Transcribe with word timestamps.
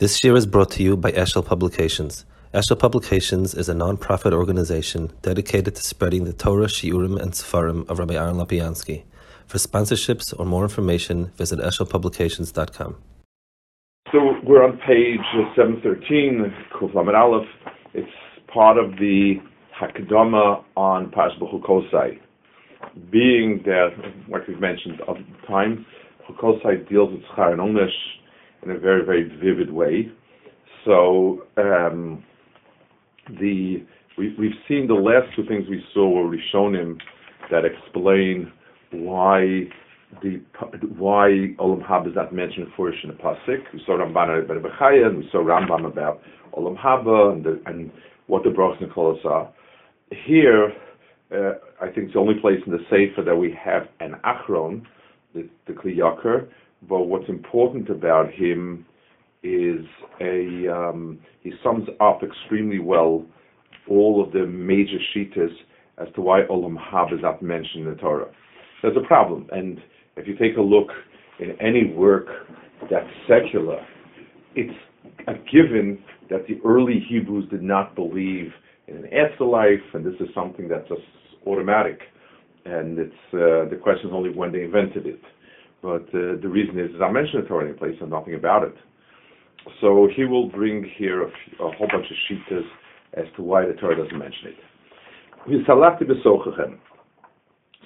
This 0.00 0.24
year 0.24 0.34
is 0.34 0.44
brought 0.44 0.72
to 0.72 0.82
you 0.82 0.96
by 0.96 1.12
Eshel 1.12 1.46
Publications. 1.46 2.24
Eshel 2.52 2.76
Publications 2.76 3.54
is 3.54 3.68
a 3.68 3.74
non-profit 3.74 4.32
organization 4.32 5.12
dedicated 5.22 5.76
to 5.76 5.82
spreading 5.84 6.24
the 6.24 6.32
Torah, 6.32 6.66
Shiurim, 6.66 7.16
and 7.16 7.30
Sefarim 7.30 7.88
of 7.88 8.00
Rabbi 8.00 8.14
Aaron 8.14 8.34
Lapiansky. 8.34 9.04
For 9.46 9.58
sponsorships 9.58 10.34
or 10.36 10.46
more 10.46 10.64
information, 10.64 11.26
visit 11.36 11.60
eshelpublications.com. 11.60 12.96
So 14.10 14.18
we're 14.42 14.64
on 14.64 14.78
page 14.78 15.20
713, 15.54 16.52
Kuf 16.74 16.92
Lamed 16.92 17.14
Aleph. 17.14 17.46
It's 17.94 18.10
part 18.52 18.78
of 18.78 18.96
the 18.98 19.34
Hakadama 19.80 20.64
on 20.76 21.12
Pash 21.12 21.38
Kosai. 21.40 22.18
Being 23.12 23.62
that, 23.64 23.90
like 24.28 24.48
we've 24.48 24.58
mentioned 24.58 25.00
of 25.06 25.18
time, 25.46 25.86
Kosai 26.32 26.88
deals 26.88 27.12
with 27.12 27.22
Schar 27.36 27.52
and 27.52 27.60
Onesh, 27.60 27.90
in 28.64 28.70
a 28.70 28.78
very, 28.78 29.04
very 29.04 29.24
vivid 29.38 29.72
way. 29.72 30.10
So 30.84 31.46
um, 31.56 32.22
the 33.40 33.84
we, 34.16 34.34
we've 34.38 34.52
seen 34.68 34.86
the 34.86 34.94
last 34.94 35.34
two 35.34 35.44
things 35.46 35.66
we 35.68 35.82
saw 35.92 36.08
were 36.08 36.36
Rishonim 36.36 36.98
that 37.50 37.64
explain 37.64 38.52
why 38.92 39.64
the 40.22 40.40
why 40.96 41.54
Olam 41.58 41.84
Haba 41.86 42.08
is 42.08 42.14
not 42.14 42.32
mentioned 42.32 42.68
first 42.76 42.98
in 43.02 43.10
the 43.10 43.16
pasuk. 43.16 43.60
We 43.72 43.82
saw 43.84 43.98
Ramban 43.98 44.44
about 44.44 44.62
Bechaya, 44.62 45.06
and 45.06 45.18
we 45.18 45.28
saw 45.32 45.38
Rambam 45.38 45.86
about 45.86 46.20
Olam 46.56 46.78
Haba 46.78 47.32
and, 47.32 47.44
the, 47.44 47.60
and 47.66 47.90
what 48.26 48.44
the 48.44 48.50
brachas 48.50 48.82
and 48.82 48.92
kolos 48.92 49.24
are. 49.24 49.52
Here, 50.26 50.72
uh, 51.32 51.54
I 51.80 51.86
think 51.86 52.06
it's 52.06 52.12
the 52.12 52.20
only 52.20 52.38
place 52.40 52.60
in 52.66 52.72
the 52.72 52.78
Sefer 52.90 53.22
that 53.24 53.34
we 53.34 53.56
have 53.62 53.88
an 54.00 54.14
Achron, 54.24 54.82
the, 55.34 55.48
the 55.66 55.72
Kli 55.72 55.96
Yakar, 55.96 56.46
but 56.88 57.04
what's 57.04 57.28
important 57.28 57.90
about 57.90 58.30
him 58.30 58.86
is 59.42 59.84
a 60.20 60.68
um, 60.68 61.18
he 61.42 61.52
sums 61.62 61.88
up 62.00 62.22
extremely 62.22 62.78
well 62.78 63.24
all 63.88 64.24
of 64.24 64.32
the 64.32 64.46
major 64.46 64.98
shitas 65.14 65.52
as 65.98 66.08
to 66.14 66.20
why 66.20 66.40
Olam 66.50 66.76
Hab 66.76 67.12
is 67.12 67.20
not 67.22 67.42
mentioned 67.42 67.86
in 67.86 67.90
the 67.90 67.96
Torah. 67.96 68.30
There's 68.82 68.96
a 68.96 69.06
problem, 69.06 69.48
and 69.52 69.80
if 70.16 70.26
you 70.26 70.36
take 70.36 70.56
a 70.56 70.62
look 70.62 70.88
in 71.38 71.52
any 71.60 71.92
work 71.92 72.26
that's 72.90 73.08
secular, 73.28 73.84
it's 74.54 74.74
a 75.26 75.34
given 75.52 76.02
that 76.30 76.46
the 76.46 76.58
early 76.64 77.04
Hebrews 77.08 77.48
did 77.50 77.62
not 77.62 77.94
believe 77.94 78.52
in 78.88 78.96
an 78.96 79.08
afterlife, 79.12 79.82
and 79.92 80.04
this 80.04 80.14
is 80.20 80.28
something 80.34 80.68
that's 80.68 80.88
just 80.88 81.02
automatic. 81.46 82.00
And 82.64 82.98
it's 82.98 83.12
uh, 83.34 83.68
the 83.68 83.78
question 83.82 84.08
is 84.08 84.14
only 84.14 84.30
when 84.30 84.52
they 84.52 84.62
invented 84.62 85.06
it. 85.06 85.20
But 85.84 86.08
uh, 86.16 86.40
the 86.40 86.48
reason 86.48 86.78
is, 86.78 86.88
as 86.94 87.02
I 87.02 87.10
mentioned 87.12 87.44
it 87.44 87.50
already 87.50 87.72
in 87.72 87.76
place, 87.76 87.96
and 88.00 88.08
nothing 88.08 88.34
about 88.34 88.62
it. 88.62 88.74
So 89.82 90.08
he 90.16 90.24
will 90.24 90.48
bring 90.48 90.90
here 90.96 91.24
a, 91.24 91.26
whole 91.58 91.88
bunch 91.92 92.06
of 92.10 92.16
shitas 92.24 92.64
as 93.12 93.26
to 93.36 93.42
why 93.42 93.66
the 93.66 93.74
Torah 93.74 93.94
doesn't 93.94 94.18
mention 94.18 94.48
it. 94.48 94.56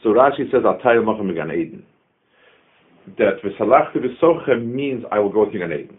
So 0.01 0.11
Rashi 0.11 0.51
says, 0.53 0.63
I'll 0.65 0.79
Gan 0.81 1.51
Eden. 1.51 1.85
That 3.19 3.43
V'salachti 3.45 3.97
b'sochem 3.97 4.67
means 4.67 5.05
I 5.11 5.19
will 5.19 5.33
go 5.33 5.51
to 5.51 5.59
Gan 5.59 5.73
Eden. 5.73 5.99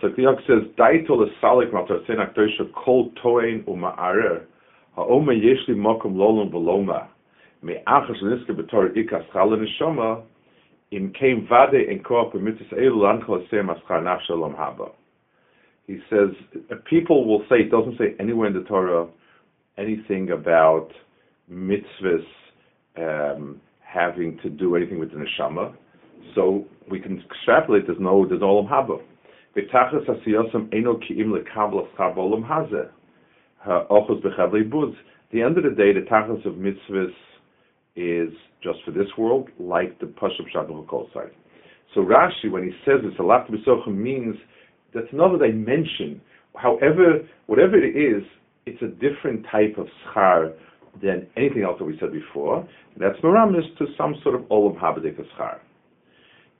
So 0.00 0.08
Kli 0.08 0.20
Yakar 0.20 0.46
says, 0.46 0.62
Daito 0.78 1.10
l'salik 1.10 1.70
matar 1.70 2.06
sen 2.06 2.16
aktoisha 2.16 2.72
kol 2.72 3.10
toein 3.22 3.62
uma'arer 3.64 4.44
ha'oma 4.96 5.34
yesh 5.34 5.68
li 5.68 5.74
mokum 5.74 6.16
lolum 6.16 6.50
v'loma 6.50 7.08
me'achas 7.62 8.22
l'niske 8.22 8.56
b'tor 8.56 8.96
ikas 8.96 9.24
chal 9.34 9.50
l'neshama 9.50 10.22
im 10.90 11.12
came 11.12 11.46
vade 11.48 11.74
in 11.90 12.02
koop 12.02 12.34
mitzvah 12.34 12.76
elu 12.76 12.96
lankol 12.96 13.48
sem 13.50 13.68
aschar 13.68 14.02
nafshalom 14.02 14.56
haba. 14.56 14.92
He 15.86 15.98
says 16.10 16.30
people 16.88 17.26
will 17.26 17.44
say 17.48 17.60
it 17.60 17.70
doesn't 17.70 17.98
say 17.98 18.14
anywhere 18.18 18.48
in 18.48 18.54
the 18.54 18.62
Torah 18.64 19.06
anything 19.78 20.30
about 20.30 20.88
mitzvahs 21.50 22.24
um, 22.96 23.60
having 23.80 24.38
to 24.42 24.50
do 24.50 24.76
anything 24.76 24.98
with 24.98 25.10
the 25.10 25.16
neshama. 25.16 25.74
So 26.34 26.64
we 26.90 27.00
can 27.00 27.22
extrapolate. 27.22 27.86
There's 27.86 28.00
no 28.00 28.26
there's 28.26 28.40
no 28.40 28.62
olam 28.62 28.68
haba. 28.68 29.00
V'tachas 29.56 30.06
asiyosam 30.06 30.72
eno 30.74 30.98
ki'im 30.98 31.32
lekabel 31.32 31.88
aschar 31.88 32.16
olam 32.16 32.46
hazeh. 32.46 32.90
The 35.32 35.42
end 35.42 35.58
of 35.58 35.64
the 35.64 35.70
day, 35.70 35.92
the 35.92 36.06
tachas 36.08 36.46
of 36.46 36.54
mitzvahs 36.54 37.12
is 37.96 38.32
just 38.62 38.78
for 38.84 38.90
this 38.90 39.08
world, 39.16 39.48
like 39.58 39.98
the 40.00 40.06
Pashup 40.06 40.46
Shadol 40.54 40.86
Kol 40.86 41.08
side. 41.14 41.30
So 41.94 42.00
Rashi, 42.02 42.50
when 42.50 42.62
he 42.62 42.70
says 42.84 43.00
it's 43.02 43.18
a 43.18 43.22
lot 43.22 43.46
to 43.46 43.90
means 43.90 44.36
that's 44.94 45.06
another 45.12 45.38
dimension. 45.38 46.20
However, 46.54 47.26
whatever 47.46 47.76
it 47.76 47.96
is, 47.96 48.22
it's 48.66 48.82
a 48.82 48.88
different 48.88 49.46
type 49.50 49.76
of 49.78 49.86
schar 50.04 50.52
than 51.02 51.26
anything 51.36 51.62
else 51.62 51.78
that 51.78 51.84
we 51.84 51.96
said 52.00 52.12
before. 52.12 52.66
That's 52.98 53.18
meramis 53.22 53.64
to 53.78 53.86
some 53.96 54.16
sort 54.22 54.34
of 54.34 54.42
olam 54.42 54.78
habadik 54.78 55.18
schar. 55.38 55.58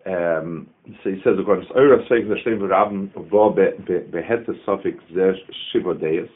Um, 0.06 0.68
so 1.02 1.10
he 1.10 1.16
says, 1.24 1.34
according 1.40 1.66
to 1.66 1.74
Eura 1.74 2.06
Seik 2.08 2.26
Nashtem 2.26 2.68
Rabin 2.68 3.10
Vo 3.28 3.52
Behete 3.52 4.50
Sofik 4.64 4.98
Zeh 5.12 5.32
Shivodeis 5.74 6.28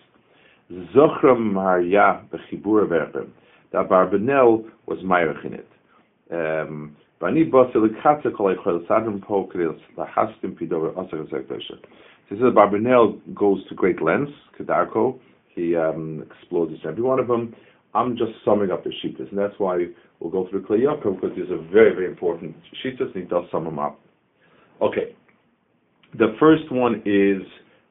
Zochram 0.92 1.52
Marya 1.52 2.22
Bechibur 2.32 2.88
Verchem 2.88 3.30
that 3.72 3.88
Abarbanel 3.88 4.64
was 4.86 4.98
Meirich 5.00 5.44
in 5.44 5.54
it. 5.54 5.68
Um, 6.32 6.96
he 7.22 7.26
says 12.36 12.42
Abarbanel 12.42 13.34
goes 13.34 13.68
to 13.68 13.74
great 13.74 14.00
lengths, 14.02 14.32
Kedarko. 14.58 15.18
He 15.54 15.76
um, 15.76 16.24
explores 16.30 16.78
every 16.86 17.02
one 17.02 17.18
of 17.18 17.26
them. 17.28 17.54
I'm 17.94 18.16
just 18.16 18.32
summing 18.44 18.70
up 18.70 18.84
the 18.84 18.90
sheetas, 18.90 19.28
and 19.30 19.38
that's 19.38 19.58
why 19.58 19.86
we'll 20.20 20.30
go 20.30 20.48
through 20.48 20.62
Kli 20.64 20.84
Yakar 20.84 21.20
because 21.20 21.36
these 21.36 21.50
are 21.50 21.58
very, 21.72 21.92
very 21.94 22.06
important 22.06 22.54
sheetas, 22.84 23.12
and 23.14 23.24
he 23.24 23.28
does 23.28 23.44
sum 23.50 23.64
them 23.64 23.78
up. 23.78 24.00
Okay, 24.80 25.14
the 26.18 26.34
first 26.38 26.70
one 26.70 27.02
is 27.04 27.42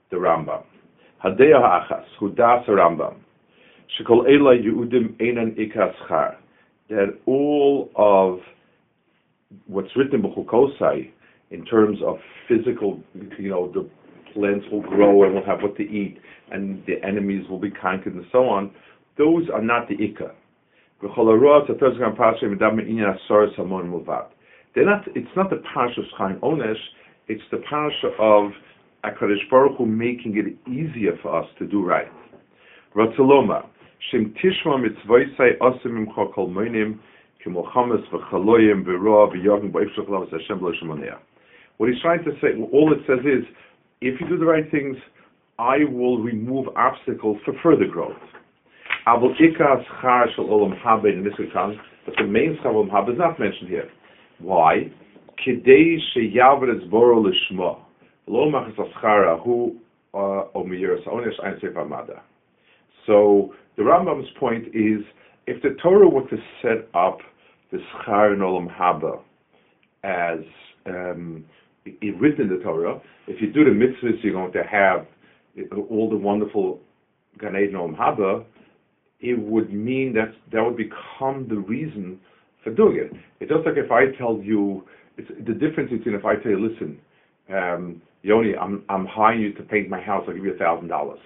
the 0.09 0.17
Rambam. 0.17 0.63
Hadeya 1.23 1.59
Ha'achas, 1.61 2.05
Hudas 2.19 2.67
Rambam. 2.67 3.15
Shekol 3.97 4.27
Ela 4.27 4.57
Yehudim 4.57 5.17
Einan 5.19 5.57
Ikaschar. 5.57 6.35
That 6.89 7.17
all 7.25 7.89
of 7.95 8.39
what's 9.67 9.95
written 9.95 10.15
in 10.15 10.21
Bechukosai 10.21 11.11
in 11.51 11.65
terms 11.65 11.97
of 12.05 12.17
physical, 12.47 12.99
you 13.37 13.49
know, 13.49 13.71
the 13.71 13.89
plants 14.33 14.65
will 14.71 14.81
grow 14.81 15.23
and 15.23 15.33
we'll 15.33 15.45
have 15.45 15.61
what 15.61 15.75
to 15.77 15.83
eat, 15.83 16.19
and 16.51 16.83
the 16.85 17.03
enemies 17.03 17.47
will 17.49 17.59
be 17.59 17.71
conquered 17.71 18.13
and 18.13 18.25
so 18.31 18.47
on. 18.47 18.71
Those 19.17 19.49
are 19.53 19.61
not 19.61 19.87
the 19.87 19.95
Ikka. 19.95 20.31
They're 21.01 21.09
not. 24.85 25.07
It's 25.15 25.35
not 25.35 25.49
the 25.49 25.61
parsha 25.75 25.99
of 25.99 26.05
Chaim 26.17 26.39
Onesh. 26.41 26.75
It's 27.27 27.43
the 27.51 27.57
parsha 27.57 28.13
of 28.19 28.51
Akadosh 29.05 29.49
Baruch 29.49 29.77
Hu 29.77 29.85
making 29.85 30.37
it 30.37 30.69
easier 30.69 31.17
for 31.21 31.41
us 31.41 31.47
to 31.59 31.65
do 31.65 31.85
right. 31.85 32.11
Ratzaloma. 32.95 33.65
Shem 34.11 34.33
tishma 34.41 34.79
imcha 36.07 36.33
kol 36.33 36.49
v'chaloyim 38.11 38.83
v'roa 38.85 39.31
v'yogim 39.33 39.71
What 41.77 41.89
he's 41.89 42.01
trying 42.01 42.23
to 42.23 42.31
say, 42.41 42.47
all 42.71 42.93
it 42.93 42.99
says 43.07 43.19
is, 43.25 43.45
if 44.01 44.19
you 44.21 44.27
do 44.27 44.37
the 44.37 44.45
right 44.45 44.69
things, 44.71 44.97
I 45.57 45.83
will 45.83 46.19
remove 46.19 46.67
obstacles 46.77 47.37
for 47.43 47.53
further 47.61 47.85
growth. 47.85 48.15
Ikas 49.05 49.83
char 50.01 50.27
olam 50.37 51.05
in 51.05 51.23
but 52.05 52.15
the 52.17 52.23
main 52.23 52.57
schar 52.63 52.73
olam 52.73 53.11
is 53.11 53.17
not 53.17 53.39
mentioned 53.39 53.69
here. 53.69 53.89
Why? 54.39 54.91
Boro 56.89 57.23
lishma. 57.23 57.79
Lo 58.27 58.49
machas 58.51 58.75
aschara 58.77 59.41
hu 59.43 59.75
uh, 60.13 60.17
o 60.53 60.63
miyiras 60.63 61.05
onesh 61.07 61.43
ein 61.43 61.59
sefer 61.59 61.85
mada. 61.85 62.21
So 63.05 63.53
the 63.79 63.85
Rambam's 63.85 64.27
point 64.37 64.67
is, 64.75 65.05
if 65.47 65.63
the 65.63 65.77
Torah 65.81 66.09
were 66.09 66.27
to 66.27 66.37
set 66.61 66.89
up 66.93 67.19
the 67.71 67.77
Schar 67.77 68.33
and 68.33 68.41
Olam 68.41 68.67
Haba 68.67 69.21
as 70.03 70.39
um, 70.85 71.45
written 71.85 72.41
in 72.41 72.49
the 72.49 72.61
Torah, 72.61 73.01
if 73.27 73.41
you 73.41 73.53
do 73.53 73.63
the 73.63 73.71
mitzvahs, 73.71 74.21
you're 74.21 74.33
going 74.33 74.51
to 74.51 74.63
have 74.63 75.07
all 75.89 76.09
the 76.09 76.17
wonderful 76.17 76.81
Gan 77.39 77.55
Eden 77.55 77.75
Olam 77.75 77.97
Haba, 77.97 78.43
it 79.21 79.39
would 79.39 79.73
mean 79.73 80.13
that 80.13 80.33
that 80.51 80.61
would 80.61 80.75
become 80.75 81.47
the 81.47 81.55
reason 81.55 82.19
for 82.65 82.71
doing 82.73 82.97
it. 82.97 83.13
It's 83.39 83.49
just 83.49 83.65
like 83.65 83.77
if 83.77 83.91
I 83.91 84.11
tell 84.17 84.41
you, 84.43 84.83
it's 85.17 85.29
the 85.47 85.53
difference 85.53 85.89
between 85.89 86.15
if 86.15 86.25
I 86.25 86.35
tell 86.35 86.51
you, 86.51 86.69
listen, 86.69 86.99
um, 87.49 88.01
Yoni, 88.23 88.57
I'm 88.57 88.83
I'm 88.89 89.05
hiring 89.05 89.39
you 89.39 89.53
to 89.53 89.63
paint 89.63 89.87
my 89.89 90.01
house. 90.01 90.25
I'll 90.27 90.33
give 90.33 90.43
you 90.43 90.53
a 90.53 90.57
thousand 90.57 90.89
dollars 90.89 91.19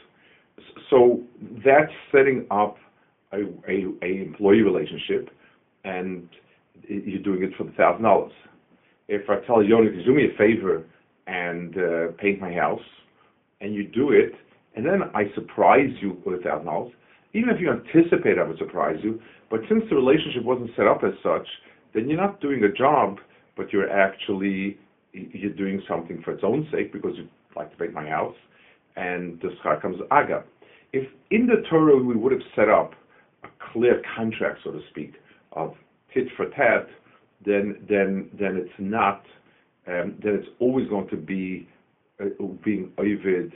so 0.89 1.21
that's 1.65 1.91
setting 2.11 2.45
up 2.51 2.77
a, 3.31 3.41
a, 3.67 3.85
a, 4.01 4.21
employee 4.21 4.61
relationship, 4.61 5.29
and 5.83 6.29
you're 6.87 7.21
doing 7.21 7.43
it 7.43 7.51
for 7.57 7.63
the 7.63 7.71
thousand 7.71 8.03
dollars. 8.03 8.31
If 9.07 9.29
I 9.29 9.45
tell 9.45 9.63
Yoni 9.63 9.89
to 9.91 10.03
do 10.03 10.13
me 10.13 10.25
a 10.33 10.37
favor 10.37 10.83
and 11.27 11.77
uh, 11.77 12.11
paint 12.19 12.39
my 12.39 12.53
house, 12.53 12.81
and 13.61 13.73
you 13.73 13.87
do 13.87 14.11
it, 14.11 14.33
and 14.75 14.85
then 14.85 15.03
I 15.13 15.25
surprise 15.35 15.91
you 16.01 16.21
with 16.25 16.39
a 16.39 16.43
thousand 16.43 16.65
dollars, 16.65 16.93
even 17.33 17.49
if 17.49 17.59
you 17.59 17.71
anticipate 17.71 18.37
I 18.37 18.43
would 18.43 18.57
surprise 18.57 18.97
you, 19.03 19.19
but 19.49 19.61
since 19.67 19.83
the 19.89 19.95
relationship 19.95 20.43
wasn't 20.43 20.71
set 20.75 20.87
up 20.87 21.03
as 21.03 21.13
such, 21.23 21.47
then 21.93 22.09
you're 22.09 22.21
not 22.21 22.41
doing 22.41 22.63
a 22.63 22.71
job, 22.71 23.17
but 23.55 23.71
you're 23.71 23.89
actually 23.89 24.77
you're 25.13 25.53
doing 25.53 25.81
something 25.87 26.21
for 26.23 26.31
its 26.31 26.43
own 26.43 26.67
sake 26.71 26.91
because 26.91 27.11
you'd 27.15 27.29
like 27.55 27.71
to 27.71 27.77
paint 27.77 27.93
my 27.93 28.07
house, 28.07 28.35
and 28.95 29.39
the 29.41 29.49
schar 29.63 29.81
comes 29.81 29.97
aga. 30.11 30.43
If 30.91 31.07
in 31.31 31.47
the 31.47 31.67
Torah 31.69 31.97
we 31.97 32.15
would 32.15 32.31
have 32.31 32.41
set 32.55 32.69
up 32.69 32.93
a 33.43 33.47
clear 33.71 34.01
contract, 34.15 34.59
so 34.63 34.71
to 34.71 34.81
speak, 34.91 35.13
of 35.53 35.75
tit 36.13 36.25
for 36.37 36.49
tat, 36.49 36.87
then 37.45 37.85
then 37.89 38.29
then 38.39 38.55
it's 38.57 38.73
not. 38.79 39.23
Um, 39.85 40.17
then 40.23 40.35
it's 40.35 40.47
always 40.59 40.87
going 40.87 41.09
to 41.09 41.17
be 41.17 41.67
uh, 42.21 42.25
being 42.63 42.91
ovid 42.97 43.51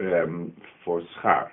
um, 0.00 0.52
for 0.84 1.02
schar. 1.22 1.48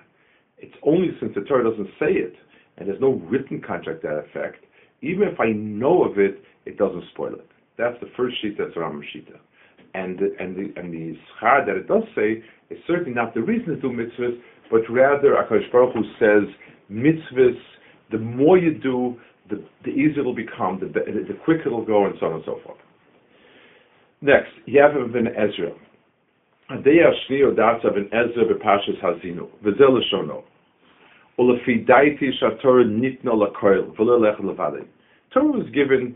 It's 0.57 0.75
only 0.84 1.10
since 1.19 1.34
the 1.36 1.42
Torah 1.42 1.69
doesn't 1.69 1.90
say 2.00 2.13
it, 2.13 2.36
and 2.78 2.88
there's 2.88 3.01
no 3.01 3.13
written 3.30 3.62
contract 3.62 4.04
that 4.04 4.24
effect. 4.30 4.63
Even 5.01 5.28
if 5.28 5.40
I 5.40 5.51
know 5.51 6.04
of 6.06 6.18
it, 6.18 6.42
it 6.66 6.78
doesn't 6.78 7.04
spoil 7.13 7.34
it. 7.34 7.48
That's 7.78 8.00
the 8.00 8.07
first 8.16 8.42
sheet. 8.42 8.57
That's 8.57 8.74
Rambam 8.75 9.01
Shita. 9.13 9.38
And 9.95 10.18
the, 10.18 10.36
and 10.40 10.56
the 10.56 10.80
and 10.80 10.92
the 10.92 11.16
schar 11.40 11.66
that 11.66 11.75
it 11.75 11.88
does 11.88 12.04
say 12.16 12.44
is 12.72 12.80
certainly 12.88 13.13
not 13.13 13.34
the 13.36 13.42
reason 13.42 13.75
to 13.75 13.81
do 13.81 13.90
mitzvahs, 13.90 14.40
but 14.72 14.81
rather 14.90 15.36
Akash 15.36 15.72
Baruch 15.72 15.94
Hu 15.94 16.04
says 16.19 16.50
mitzvahs. 16.92 17.57
The 18.12 18.18
more 18.18 18.57
you 18.57 18.74
do, 18.80 19.19
the, 19.50 19.63
the 19.84 19.92
easier 19.92 20.22
it'll 20.22 20.36
become, 20.36 20.80
the, 20.80 20.88
the 20.88 21.34
quicker 21.45 21.68
it'll 21.68 21.86
go, 21.86 22.06
and 22.06 22.16
so 22.19 22.28
on 22.28 22.34
and 22.34 22.44
so 22.45 22.60
forth. 22.63 22.78
Next, 24.22 24.51
Yavam 24.68 25.13
ben 25.13 25.28
Ezra. 25.28 25.72
Adei 26.72 27.04
Ashni 27.04 27.42
Odatza 27.42 27.94
ben 27.94 28.07
Ezra 28.07 28.45
bepashas 28.45 29.00
Hazinu. 29.01 29.48
V'zel 29.63 30.00
Shono. 30.12 30.44
Ulefi 31.38 31.86
daiti 31.86 32.30
shator 32.42 32.84
nitno 32.84 33.36
lakoil. 33.36 33.95
V'le 33.95 34.22
lech 34.22 34.40
levadei. 34.40 34.88
Torah 35.34 35.45
was 35.45 35.69
given 35.74 36.16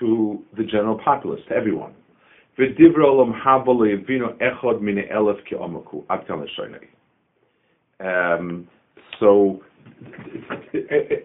to 0.00 0.42
the 0.56 0.64
general 0.64 0.98
populace, 1.04 1.40
to 1.48 1.54
everyone. 1.54 1.94
Um, 8.00 8.68
so, 9.20 9.62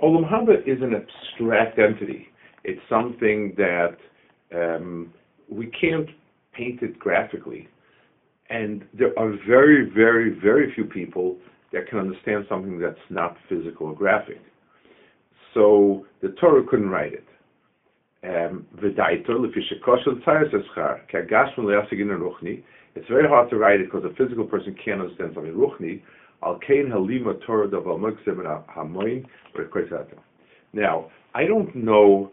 Olam 0.03 0.29
Haba 0.29 0.61
is 0.67 0.81
an 0.81 0.93
abstract 0.93 1.79
entity. 1.79 2.27
It's 2.63 2.81
something 2.87 3.55
that 3.57 3.97
um, 4.55 5.11
we 5.49 5.67
can't 5.67 6.07
paint 6.53 6.81
it 6.83 6.99
graphically. 6.99 7.67
And 8.49 8.85
there 8.93 9.17
are 9.17 9.33
very, 9.47 9.89
very, 9.89 10.37
very 10.39 10.71
few 10.75 10.85
people 10.85 11.37
that 11.71 11.87
can 11.87 11.97
understand 11.97 12.45
something 12.47 12.77
that's 12.77 12.95
not 13.09 13.37
physical 13.49 13.87
or 13.87 13.95
graphic. 13.95 14.39
So 15.55 16.05
the 16.21 16.29
Torah 16.39 16.63
couldn't 16.67 16.89
write 16.89 17.13
it. 17.13 17.25
Um, 18.23 18.65
it's 22.95 23.07
very 23.09 23.27
hard 23.27 23.49
to 23.49 23.57
write 23.57 23.81
it 23.81 23.91
because 23.91 24.05
a 24.05 24.13
physical 24.15 24.45
person 24.45 24.75
can't 24.83 25.01
understand 25.01 25.31
something 25.33 25.53
ruchni. 25.53 26.01
Now, 30.73 31.11
I 31.35 31.45
don't 31.45 31.75
know. 31.75 32.31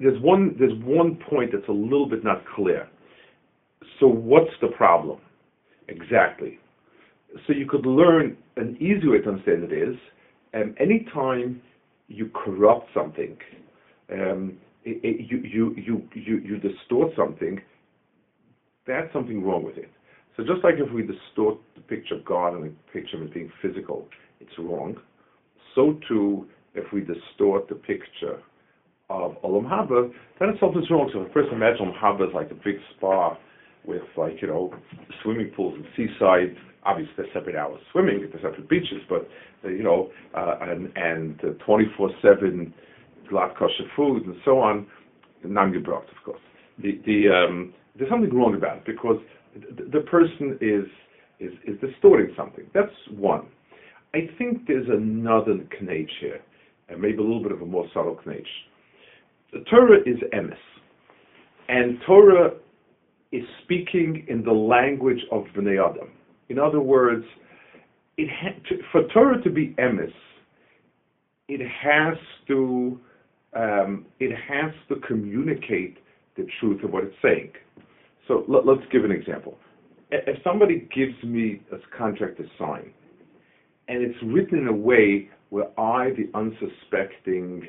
There's 0.00 0.20
one. 0.20 0.56
There's 0.58 0.78
one 0.84 1.16
point 1.28 1.52
that's 1.52 1.68
a 1.68 1.72
little 1.72 2.08
bit 2.08 2.24
not 2.24 2.44
clear. 2.54 2.88
So, 4.00 4.06
what's 4.06 4.50
the 4.60 4.68
problem 4.68 5.20
exactly? 5.88 6.58
So, 7.46 7.52
you 7.52 7.66
could 7.66 7.86
learn 7.86 8.36
an 8.56 8.76
easy 8.80 9.08
way 9.08 9.18
to 9.18 9.28
understand 9.30 9.64
it 9.64 9.72
is, 9.72 9.96
um, 10.54 10.74
anytime 10.80 11.62
you 12.08 12.30
corrupt 12.34 12.88
something, 12.94 13.36
um, 14.12 14.56
it, 14.88 15.00
it, 15.04 15.30
you, 15.30 15.38
you, 15.42 15.74
you, 15.76 16.08
you, 16.14 16.38
you 16.38 16.58
distort 16.58 17.12
something, 17.16 17.60
that's 18.86 19.12
something 19.12 19.44
wrong 19.44 19.64
with 19.64 19.76
it. 19.76 19.90
So 20.36 20.44
just 20.44 20.64
like 20.64 20.74
if 20.78 20.92
we 20.92 21.02
distort 21.02 21.58
the 21.74 21.82
picture 21.82 22.14
of 22.14 22.24
God 22.24 22.54
and 22.54 22.64
the 22.64 22.72
picture 22.92 23.16
of 23.16 23.24
it 23.24 23.34
being 23.34 23.50
physical, 23.60 24.06
it's 24.40 24.52
wrong. 24.58 24.96
So 25.74 25.98
too, 26.08 26.46
if 26.74 26.92
we 26.92 27.00
distort 27.00 27.68
the 27.68 27.74
picture 27.74 28.40
of 29.10 29.32
Olam 29.42 29.64
Haba, 29.64 30.10
then 30.38 30.50
it's 30.50 30.60
something's 30.60 30.90
wrong. 30.90 31.10
So 31.12 31.24
person 31.32 31.54
imagines 31.54 31.80
Olam 31.80 32.00
Haba 32.00 32.28
as 32.28 32.34
like 32.34 32.50
a 32.50 32.54
big 32.54 32.76
spa 32.96 33.36
with 33.84 34.02
like, 34.16 34.40
you 34.40 34.48
know, 34.48 34.72
swimming 35.22 35.50
pools 35.56 35.74
and 35.74 35.86
seaside, 35.96 36.56
obviously 36.84 37.14
they're 37.16 37.32
separate 37.34 37.56
hours 37.56 37.80
swimming, 37.92 38.20
they're 38.20 38.42
separate 38.42 38.68
beaches, 38.68 39.02
but, 39.08 39.28
uh, 39.64 39.68
you 39.68 39.82
know, 39.82 40.10
uh, 40.36 40.56
and, 40.60 40.92
and 40.96 41.38
24-7 41.66 42.72
glatt 43.30 43.56
kosher 43.56 43.84
food 43.96 44.24
and 44.26 44.36
so 44.44 44.58
on, 44.58 44.86
non-gebracht, 45.44 46.08
of 46.16 46.24
course. 46.24 46.40
The, 46.78 47.00
the, 47.06 47.28
um, 47.28 47.74
there's 47.96 48.10
something 48.10 48.32
wrong 48.34 48.54
about 48.54 48.78
it 48.78 48.84
because 48.86 49.18
the 49.54 50.00
person 50.00 50.58
is, 50.60 50.84
is, 51.40 51.52
is 51.66 51.80
distorting 51.80 52.34
something. 52.36 52.64
That's 52.74 52.92
one. 53.10 53.46
I 54.14 54.28
think 54.38 54.66
there's 54.66 54.88
another 54.88 55.54
knage 55.82 56.10
here, 56.20 56.40
and 56.88 57.00
maybe 57.00 57.18
a 57.18 57.22
little 57.22 57.42
bit 57.42 57.52
of 57.52 57.62
a 57.62 57.66
more 57.66 57.86
subtle 57.92 58.18
knage. 58.26 58.46
The 59.52 59.60
Torah 59.70 59.98
is 60.06 60.18
emes, 60.32 60.54
and 61.68 61.98
Torah 62.06 62.52
is 63.32 63.44
speaking 63.64 64.24
in 64.28 64.42
the 64.42 64.52
language 64.52 65.20
of 65.30 65.44
Bnei 65.56 65.78
Adam. 65.84 66.08
In 66.48 66.58
other 66.58 66.80
words, 66.80 67.24
it 68.16 68.28
ha- 68.30 68.58
to, 68.68 68.76
for 68.90 69.02
Torah 69.12 69.42
to 69.42 69.50
be 69.50 69.74
emes, 69.78 70.12
it 71.48 71.60
has 71.60 72.16
to 72.48 72.98
um, 73.54 74.06
it 74.20 74.34
has 74.36 74.72
to 74.88 74.96
communicate 75.06 75.98
the 76.36 76.46
truth 76.60 76.82
of 76.84 76.90
what 76.90 77.04
it's 77.04 77.16
saying. 77.22 77.52
So 78.26 78.44
let, 78.48 78.68
us 78.68 78.84
give 78.92 79.04
an 79.04 79.10
example. 79.10 79.58
If 80.10 80.42
somebody 80.44 80.88
gives 80.94 81.22
me 81.24 81.62
a 81.72 81.76
contract 81.96 82.38
to 82.38 82.44
sign, 82.58 82.92
and 83.88 84.02
it's 84.02 84.18
written 84.22 84.58
in 84.58 84.68
a 84.68 84.72
way 84.72 85.30
where 85.50 85.68
I, 85.80 86.10
the 86.10 86.30
unsuspecting 86.34 87.66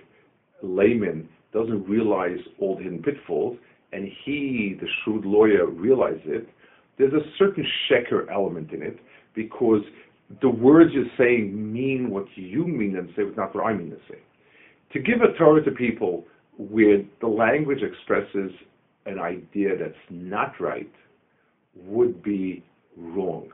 layman, 0.61 1.29
doesn't 1.53 1.87
realize 1.87 2.37
all 2.59 2.75
the 2.75 2.83
hidden 2.83 3.01
pitfalls, 3.01 3.57
and 3.91 4.07
he, 4.23 4.77
the 4.79 4.87
shrewd 5.03 5.25
lawyer, 5.25 5.65
realizes 5.65 6.21
it, 6.25 6.49
there's 6.97 7.13
a 7.13 7.25
certain 7.37 7.65
sheker 7.89 8.31
element 8.31 8.71
in 8.71 8.83
it 8.83 8.99
because 9.33 9.81
the 10.41 10.49
words 10.49 10.91
you're 10.93 11.05
saying 11.17 11.73
mean 11.73 12.09
what 12.11 12.25
you 12.35 12.67
mean 12.67 12.97
and 12.97 13.09
say, 13.15 13.23
but 13.23 13.37
not 13.37 13.55
what 13.55 13.65
I 13.65 13.73
mean 13.73 13.89
to 13.89 13.97
say. 14.09 14.19
To 14.93 14.99
give 14.99 15.21
a 15.21 15.37
Torah 15.37 15.63
to 15.63 15.71
people 15.71 16.25
where 16.57 17.03
the 17.21 17.27
language 17.27 17.79
expresses 17.81 18.51
an 19.05 19.19
idea 19.19 19.77
that's 19.77 19.93
not 20.09 20.53
right 20.59 20.91
would 21.75 22.21
be 22.23 22.63
wrong. 22.97 23.49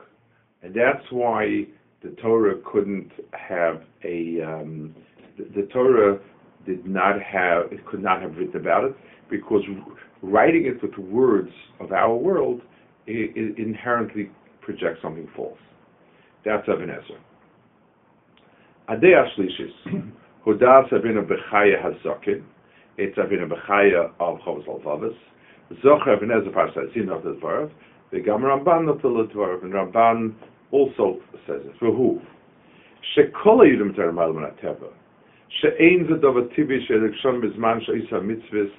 And 0.62 0.74
that's 0.74 1.04
why 1.10 1.66
the 2.02 2.10
Torah 2.22 2.56
couldn't 2.64 3.10
have 3.32 3.82
a, 4.04 4.40
um, 4.42 4.94
the, 5.38 5.44
the, 5.54 5.68
Torah 5.72 6.18
did 6.66 6.86
not 6.86 7.20
have, 7.22 7.72
it 7.72 7.84
could 7.86 8.02
not 8.02 8.20
have 8.22 8.36
written 8.36 8.60
about 8.60 8.84
it 8.84 8.96
because 9.30 9.62
writing 10.22 10.66
it 10.66 10.82
with 10.82 10.96
words 10.98 11.50
of 11.80 11.92
our 11.92 12.14
world 12.14 12.60
it, 13.06 13.32
it 13.36 13.58
inherently 13.58 14.30
projects 14.60 15.00
something 15.02 15.28
false. 15.36 15.58
That's 16.44 16.66
Ibn 16.68 16.90
Ezra. 16.90 17.18
Adei 18.88 19.14
Ashlishis, 19.14 20.12
Hudas 20.46 20.88
Avinu 20.92 21.26
Bechaya 21.26 21.82
Hazakin, 21.82 22.40
it's 22.96 23.18
Avinu 23.18 23.50
Bechaya 23.50 24.12
of 24.20 24.38
Chovos 24.42 24.64
HaLevavos, 24.64 25.16
Zocher 25.82 26.16
Ibn 26.16 26.30
Ezra 26.30 26.52
Parsa 26.52 26.86
of 26.86 27.24
the 27.24 27.30
Dvarav, 27.42 27.68
the 28.12 28.20
Gam 28.20 28.42
Ramban 28.42 28.86
not 28.86 29.02
the 29.02 29.08
Dvarav, 29.08 29.64
and 29.64 29.72
Ramban 29.72 30.34
also 30.70 31.18
says 31.48 31.62
it. 31.64 31.72
For 31.80 31.90
who? 31.92 32.20
Shekol 33.16 33.66
Yudim 33.66 33.96
Termal 33.98 34.32
Manateva, 34.32 34.92
She'ein 35.60 36.06
Zedov 36.08 36.48
Ativi 36.48 36.78
She'elekshon 36.86 37.42
Bizman 37.42 37.84
She'isa 37.84 38.20
Mitzvahs, 38.20 38.70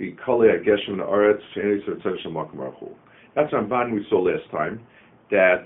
B'kolei 0.00 0.62
HaGeshem 0.62 0.98
Na'aretz 0.98 1.40
She'ein 1.54 1.82
Yisrael 1.82 2.02
Tzedek 2.02 2.24
Shemakom 2.24 2.58
Aruchu. 2.58 2.90
That's 3.34 3.52
Ramban 3.52 3.92
we 3.92 4.06
saw 4.08 4.20
last 4.20 4.48
time, 4.52 4.80
that, 5.32 5.64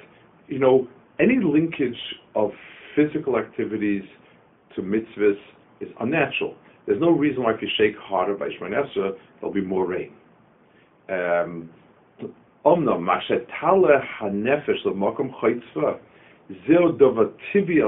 you 0.49 0.59
know, 0.59 0.89
any 1.19 1.39
linkage 1.39 2.01
of 2.35 2.53
physical 2.97 3.37
activities 3.37 4.05
to 4.75 4.83
mitzvahs 4.83 5.39
is 5.81 5.89
unnatural. 6.01 6.55
There's 6.87 7.01
no 7.01 7.11
reason 7.11 7.43
why 7.43 7.55
if 7.55 7.63
you 7.63 7.69
shake 7.77 7.97
harder 7.99 8.35
by 8.35 8.49
Shemon 8.49 8.73
Esra, 8.73 9.13
there'll 9.41 9.55
be 9.55 9.61
more 9.61 9.87
rain. 9.87 10.13
Um, 11.09 11.71
tivi 17.55 17.81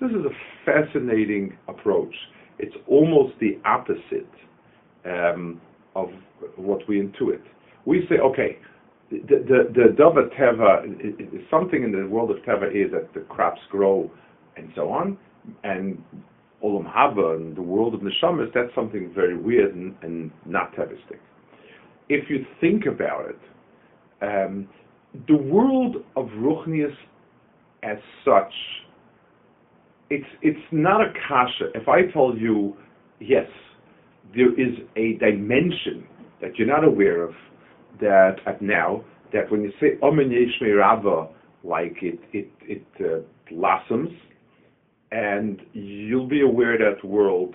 This 0.00 0.10
is 0.10 0.24
a 0.24 0.34
fascinating 0.64 1.56
approach. 1.68 2.14
It's 2.58 2.76
almost 2.86 3.34
the 3.40 3.58
opposite 3.64 4.30
um, 5.04 5.60
of 5.94 6.10
what 6.56 6.86
we 6.88 7.00
intuit. 7.00 7.42
We 7.84 8.06
say, 8.08 8.16
okay, 8.16 8.58
the 9.10 9.18
the 9.18 9.72
the 9.74 9.94
Dava 9.96 10.28
Teva 10.38 11.50
something 11.50 11.82
in 11.82 11.92
the 11.92 12.06
world 12.06 12.30
of 12.30 12.38
Teva 12.38 12.70
is 12.70 12.92
that 12.92 13.12
the 13.14 13.20
crops 13.20 13.60
grow 13.70 14.10
and 14.56 14.70
so 14.74 14.90
on, 14.90 15.18
and 15.62 16.02
Olam 16.64 16.90
Haba 16.90 17.36
and 17.36 17.56
the 17.56 17.62
world 17.62 17.94
of 17.94 18.00
Neshamas, 18.00 18.52
that's 18.54 18.74
something 18.74 19.12
very 19.14 19.36
weird 19.36 19.74
and, 19.74 19.94
and 20.02 20.30
not 20.46 20.74
Tevistic. 20.74 21.18
If 22.08 22.28
you 22.30 22.44
think 22.60 22.86
about 22.86 23.26
it, 23.30 23.38
um, 24.22 24.68
the 25.28 25.36
world 25.36 25.96
of 26.16 26.26
Ruchnius 26.36 26.94
as 27.82 27.98
such, 28.24 28.52
it's 30.10 30.26
it's 30.42 30.58
not 30.72 31.00
a 31.00 31.12
kasha. 31.28 31.70
If 31.74 31.88
I 31.88 32.10
told 32.12 32.40
you, 32.40 32.76
yes, 33.20 33.46
there 34.34 34.52
is 34.58 34.74
a 34.96 35.14
dimension 35.18 36.06
that 36.40 36.56
you're 36.56 36.68
not 36.68 36.84
aware 36.84 37.22
of 37.22 37.34
that 38.00 38.36
at 38.46 38.60
now 38.60 39.04
that 39.32 39.50
when 39.50 39.62
you 39.62 39.72
say 39.80 39.98
Omen 40.02 40.30
Yeshme 40.30 40.78
Rava, 40.78 41.28
like 41.62 41.96
it 42.02 42.18
it 42.32 42.50
it 42.62 42.86
uh, 43.00 43.20
blossoms, 43.50 44.10
and 45.14 45.60
you'll 45.74 46.26
be 46.26 46.40
aware 46.40 46.76
that 46.76 47.06
world, 47.06 47.54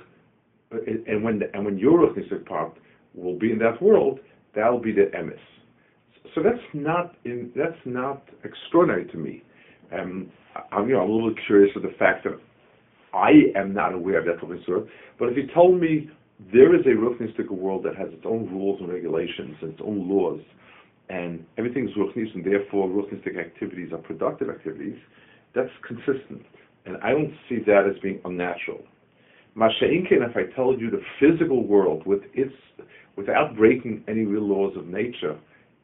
and 0.71 1.23
when 1.23 1.39
the, 1.39 1.53
and 1.53 1.65
when 1.65 1.77
your 1.77 1.99
Ruchnius 1.99 2.45
part 2.45 2.73
will 3.13 3.37
be 3.37 3.51
in 3.51 3.59
that 3.59 3.81
world, 3.81 4.19
that'll 4.55 4.79
be 4.79 4.93
the 4.93 5.11
emes. 5.15 5.37
So 6.33 6.41
that's 6.41 6.63
not 6.73 7.15
in, 7.25 7.51
that's 7.55 7.81
not 7.85 8.23
extraordinary 8.45 9.05
to 9.11 9.17
me. 9.17 9.43
Um, 9.91 10.31
I'm 10.71 10.87
you 10.87 10.95
know 10.95 11.01
I'm 11.01 11.09
a 11.09 11.13
little 11.13 11.35
curious 11.47 11.75
of 11.75 11.81
the 11.81 11.93
fact 11.99 12.23
that 12.23 12.39
I 13.13 13.31
am 13.59 13.73
not 13.73 13.93
aware 13.93 14.19
of 14.19 14.25
that 14.25 14.39
Ruchnius 14.45 14.87
But 15.17 15.29
if 15.29 15.37
you 15.37 15.47
told 15.53 15.81
me 15.81 16.09
there 16.53 16.73
is 16.73 16.85
a 16.85 16.89
Ruchnistic 16.89 17.49
world 17.49 17.83
that 17.83 17.95
has 17.97 18.07
its 18.13 18.23
own 18.25 18.49
rules 18.49 18.79
and 18.79 18.89
regulations 18.89 19.57
and 19.61 19.73
its 19.73 19.81
own 19.83 20.07
laws, 20.07 20.39
and 21.09 21.45
everything's 21.57 21.91
Ruchnis, 21.97 22.33
and 22.33 22.45
therefore 22.45 22.87
Ruchnistic 22.87 23.37
activities 23.37 23.91
are 23.91 23.97
productive 23.97 24.49
activities, 24.49 24.97
that's 25.53 25.71
consistent. 25.85 26.45
And 26.89 26.97
I 27.03 27.11
don't 27.11 27.31
see 27.47 27.59
that 27.67 27.83
as 27.87 28.01
being 28.01 28.19
unnatural. 28.25 28.79
Masha'inkin, 29.55 30.27
if 30.27 30.35
I 30.35 30.51
tell 30.55 30.75
you 30.75 30.89
the 30.89 31.01
physical 31.19 31.65
world 31.67 32.03
with 32.07 32.21
its, 32.33 32.53
without 33.15 33.55
breaking 33.55 34.03
any 34.07 34.25
real 34.25 34.47
laws 34.47 34.75
of 34.75 34.87
nature, 34.87 35.37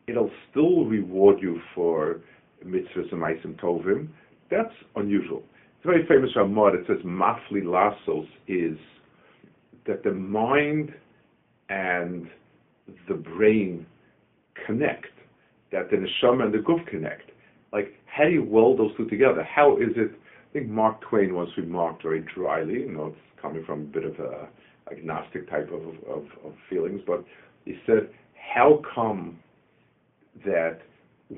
it'll 0.08 0.32
still 0.50 0.86
reward 0.86 1.38
you 1.42 1.62
for 1.76 2.22
mitzvahs 2.66 3.12
and 3.12 3.22
maisim 3.22 3.56
tovim. 3.62 4.08
That's 4.50 4.74
unusual. 4.96 5.44
It's 5.78 5.86
a 5.86 5.88
very 5.90 6.08
famous 6.08 6.32
Ramah 6.36 6.72
that 6.72 6.88
says 6.88 7.06
mafli 7.06 7.64
lasos 7.64 8.28
is 8.48 8.78
that 9.86 10.04
the 10.04 10.12
mind 10.12 10.92
and 11.70 12.28
the 13.08 13.14
brain 13.14 13.86
connect, 14.66 15.06
that 15.72 15.92
the 15.92 15.98
neshama 15.98 16.46
and 16.46 16.54
the 16.54 16.60
guf 16.60 16.84
connect. 16.88 17.30
Like, 17.72 17.94
how 18.08 18.24
do 18.24 18.32
you 18.32 18.44
weld 18.44 18.80
those 18.80 18.96
two 18.98 19.08
together? 19.08 19.44
How 19.44 19.78
is 19.78 19.92
it? 19.96 20.12
I 20.56 20.60
think 20.60 20.72
Mark 20.72 21.02
Twain 21.02 21.36
once 21.36 21.50
remarked 21.58 22.02
very 22.02 22.24
dryly, 22.34 22.76
you 22.76 22.92
know, 22.94 23.08
it's 23.08 23.42
coming 23.42 23.66
from 23.66 23.82
a 23.82 23.84
bit 23.84 24.06
of 24.06 24.18
a 24.22 24.48
agnostic 24.90 25.50
type 25.50 25.68
of, 25.70 25.82
of, 26.10 26.24
of 26.46 26.54
feelings, 26.70 27.02
but 27.06 27.26
he 27.66 27.76
said, 27.86 28.08
How 28.54 28.82
come 28.96 29.38
that 30.46 30.78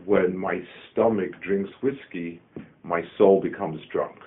when 0.06 0.38
my 0.38 0.60
stomach 0.92 1.32
drinks 1.42 1.72
whiskey, 1.82 2.40
my 2.84 3.02
soul 3.18 3.42
becomes 3.42 3.82
drunk? 3.92 4.18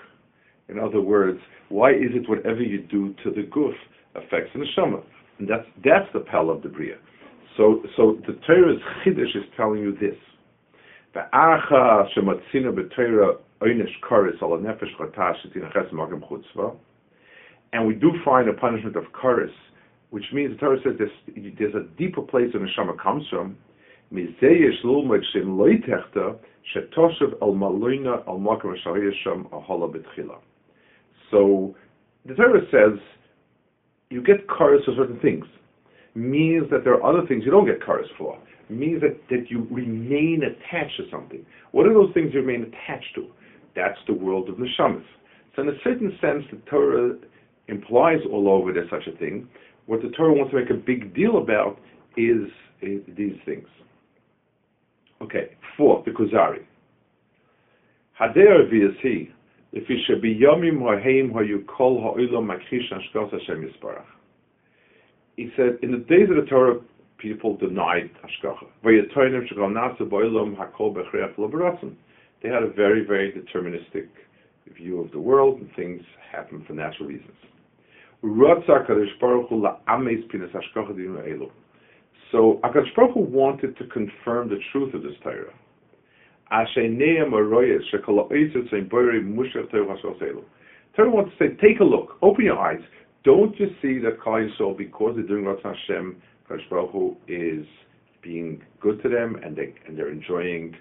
In 0.69 0.81
other 0.81 1.01
words, 1.01 1.39
why 1.69 1.91
is 1.93 2.11
it 2.13 2.29
whatever 2.29 2.61
you 2.61 2.83
do 2.83 3.15
to 3.23 3.31
the 3.31 3.43
guf 3.43 3.75
affects 4.17 4.51
the 4.55 4.59
neshama? 4.59 5.05
And 5.39 5.49
that's 5.49 5.69
that's 5.85 6.13
the 6.13 6.21
pal 6.29 6.51
of 6.51 6.63
the 6.65 6.69
bria. 6.69 6.97
So 7.57 7.85
so 7.97 8.19
the 8.27 8.33
Torah's 8.45 8.81
chiddush 9.07 9.37
is 9.37 9.45
telling 9.57 9.83
you 9.83 9.93
this. 9.93 10.19
Ve'acha 11.15 12.09
shematzina 12.17 12.75
b'Torah 12.75 13.37
karis. 13.61 14.41
And 17.73 17.87
we 17.87 17.95
do 17.95 18.11
find 18.25 18.49
a 18.49 18.53
punishment 18.53 18.97
of 18.97 19.05
karis, 19.13 19.53
which 20.11 20.25
means 20.33 20.53
the 20.53 20.59
Torah 20.59 20.79
says 20.83 20.95
there's, 20.99 21.11
there's 21.59 21.75
a 21.75 21.87
deeper 21.97 22.23
place 22.23 22.53
where 22.53 22.63
the 22.63 22.69
neshama 22.69 22.99
comes 22.99 23.27
from. 23.31 23.57
So 31.31 31.75
the 32.27 32.35
Torah 32.35 32.61
says 32.71 32.99
you 34.11 34.23
get 34.23 34.49
kares 34.49 34.85
for 34.85 34.95
certain 34.97 35.21
things. 35.21 35.45
Means 36.17 36.69
that 36.71 36.83
there 36.83 36.95
are 36.95 37.05
other 37.05 37.27
things 37.29 37.45
you 37.45 37.53
don't 37.53 37.67
get 37.67 37.81
kares 37.81 38.09
for. 38.19 38.37
Means 38.69 39.01
that, 39.01 39.17
that 39.31 39.49
you 39.49 39.67
remain 39.71 40.43
attached 40.43 40.97
to 40.97 41.05
something. 41.11 41.47
What 41.71 41.87
are 41.87 41.95
those 41.95 42.13
things 42.15 42.35
you 42.35 42.41
remain 42.41 42.63
attached 42.63 43.15
to? 43.15 43.29
That's 43.75 43.99
the 44.07 44.15
world 44.15 44.49
of 44.49 44.57
neshamas. 44.57 45.05
So 45.55 45.63
in 45.63 45.69
a 45.69 45.79
certain 45.83 46.17
sense, 46.21 46.45
the 46.51 46.59
Torah 46.71 47.17
implies 47.69 48.19
all 48.31 48.49
over 48.49 48.73
there's 48.73 48.91
such 48.91 49.07
a 49.13 49.17
thing. 49.19 49.49
What 49.87 50.03
the 50.03 50.11
Torah 50.11 50.33
wants 50.33 50.53
to 50.53 50.61
make 50.61 50.71
a 50.71 50.75
big 50.75 51.15
deal 51.15 51.39
about 51.39 51.79
is, 52.17 52.49
is 52.83 53.01
these 53.17 53.37
things. 53.45 53.67
Okay, 55.23 55.57
four, 55.77 56.03
the 56.05 56.13
Kuzari. 56.13 56.65
Hader 58.21 58.71
he. 59.03 59.31
He 59.73 59.81
said, 65.57 65.79
in 65.83 65.93
the 65.93 65.99
days 66.09 66.29
of 66.29 66.37
the 66.37 66.47
Torah, 66.49 66.81
people 67.19 67.57
denied 67.57 68.11
Hashgacha. 68.23 68.67
They 72.43 72.49
had 72.49 72.63
a 72.63 72.71
very, 72.71 73.05
very 73.05 73.33
deterministic 73.33 74.09
view 74.75 75.01
of 75.01 75.11
the 75.13 75.21
world, 75.21 75.61
and 75.61 75.71
things 75.75 76.03
happen 76.33 76.65
for 76.67 76.73
natural 76.75 77.09
reasons. 77.09 77.37
So 82.33 82.61
Akadosh 82.63 82.95
Baruch 82.95 83.15
Hu 83.15 83.21
wanted 83.21 83.77
to 83.79 83.87
confirm 83.87 84.49
the 84.49 84.59
truth 84.73 84.95
of 84.95 85.03
this 85.03 85.13
Torah. 85.23 85.53
Torah 90.97 91.11
wants 91.11 91.31
to 91.31 91.39
say, 91.39 91.57
take 91.61 91.81
a 91.81 91.85
look, 91.85 92.19
open 92.23 92.45
your 92.45 92.59
eyes. 92.59 92.81
Don't 93.25 93.59
you 93.61 93.69
see 93.81 93.99
that 93.99 94.19
Klal 94.19 94.49
Yisrael, 94.49 94.77
because 94.77 95.15
they're 95.15 95.27
doing 95.27 95.45
Ratzon 95.45 95.75
Hashem, 95.77 96.23
Kadosh 96.49 96.69
Baruch 96.69 96.91
Hu 96.91 97.17
is 97.29 97.67
being 98.23 98.63
good 98.81 99.03
to 99.03 99.09
them 99.09 99.37
and 99.43 99.57
they 99.57 99.75
and 99.87 99.97
they're 99.97 100.11
enjoying 100.11 100.77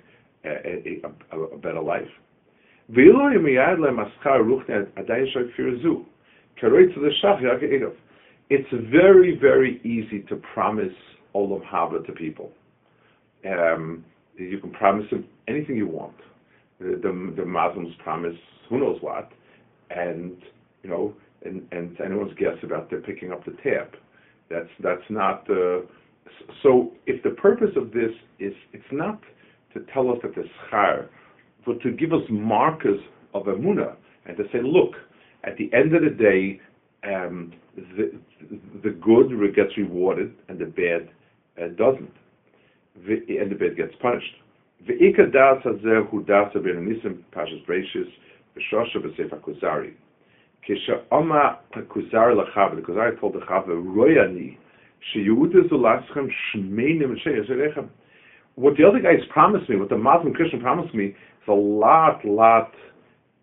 a, 0.46 1.02
a, 1.34 1.38
a, 1.38 1.58
better 1.58 1.82
life. 1.82 2.08
It's 8.52 8.70
very, 8.92 9.38
very 9.40 9.82
easy 9.84 10.22
to 10.30 10.36
promise 10.54 10.94
Olam 11.36 11.62
Haba 11.72 12.06
to 12.06 12.12
people. 12.14 12.52
Um, 13.46 14.04
you 14.38 14.58
can 14.60 14.72
promise 14.72 15.06
them 15.12 15.26
anything 15.48 15.76
you 15.76 15.88
want. 15.88 16.16
The, 16.80 17.00
the, 17.02 17.34
the 17.36 17.46
Muslims 17.46 17.94
promise 18.04 18.36
who 18.70 18.80
knows 18.80 18.98
what, 19.02 19.32
and 19.90 20.38
you 20.84 20.90
know, 20.90 21.14
and, 21.44 21.68
and 21.72 22.00
anyone's 22.02 22.34
guess 22.38 22.56
about 22.64 22.90
their 22.90 23.02
picking 23.02 23.32
up 23.32 23.44
the 23.46 23.56
tab. 23.64 23.96
That's 24.50 24.70
that's 24.82 25.04
not 25.10 25.46
the. 25.48 25.86
So 26.64 26.94
if 27.06 27.22
the 27.24 27.32
purpose 27.32 27.72
of 27.76 27.92
this 27.92 28.12
is, 28.40 28.54
it's 28.72 28.84
not 28.92 29.20
to 29.74 29.80
tell 29.94 30.10
us 30.12 30.18
that 30.24 30.36
the 30.36 30.44
schar, 30.72 31.08
but 31.66 31.82
to 31.82 31.92
give 31.92 32.14
us 32.14 32.22
markers 32.30 33.00
of 33.34 33.44
emuna 33.44 33.96
and 34.26 34.38
to 34.38 34.44
say, 34.52 34.60
look, 34.64 34.94
at 35.44 35.58
the 35.58 35.72
end 35.74 35.96
of 35.96 36.02
the 36.04 36.10
day, 36.10 36.60
um, 37.04 37.54
the 37.76 38.12
the 38.84 38.90
good 38.90 39.30
gets 39.56 39.78
rewarded 39.78 40.34
and 40.50 40.60
the 40.60 40.66
bad 40.66 41.10
uh, 41.62 41.70
doesn't 41.78 42.12
and 43.08 43.52
the 43.52 43.56
bed 43.56 43.78
gets 43.78 43.94
punished. 44.02 44.36
Ve'ika 44.86 45.32
das 45.32 45.64
hazeh 45.64 46.10
hu 46.10 46.24
das 46.24 46.52
ben 46.54 46.86
nisim 46.86 47.24
pashas 47.34 47.66
breishis 47.66 48.10
b'shosha 48.56 48.98
b'sefer 48.98 49.40
kuzari. 49.40 49.94
Kisha 50.68 51.04
oma 51.12 51.60
kuzari 51.74 52.36
lachav, 52.36 52.76
the 52.76 52.82
kuzari 52.82 53.20
told 53.20 53.34
the 53.34 53.40
chav 53.40 53.68
royani 53.68 54.58
sheyuda 55.14 55.70
zulaschem 55.70 56.30
shmeinim 56.54 57.16
sheyerechem. 57.26 57.90
What 58.60 58.76
the 58.76 58.84
other 58.84 59.00
guys 59.00 59.24
promised 59.30 59.70
me, 59.70 59.78
what 59.78 59.88
the 59.88 59.98
Muslim 59.98 60.34
Christian 60.34 60.60
promised 60.60 60.94
me, 60.94 61.06
is 61.06 61.48
a 61.48 61.54
lot, 61.54 62.26
lot 62.26 62.74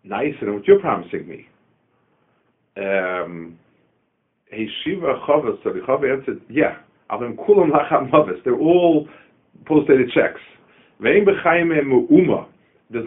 nicer 0.03 0.41
than 0.41 0.53
what 0.53 0.67
you're 0.67 0.79
promising 0.79 1.27
me. 1.27 1.47
Um, 2.77 3.57
hey 4.51 4.67
Shiva 4.83 5.19
Chavas, 5.27 5.57
so 5.63 5.73
the 5.73 5.79
Chava 5.79 6.15
answered, 6.15 6.39
yeah, 6.51 6.75
Avim 7.09 7.35
Kulam 7.35 7.71
Lacham. 7.71 8.11
They're 8.43 8.59
all 8.59 9.07
post-dated 9.65 10.11
checks. 10.11 10.39
There's 10.99 11.25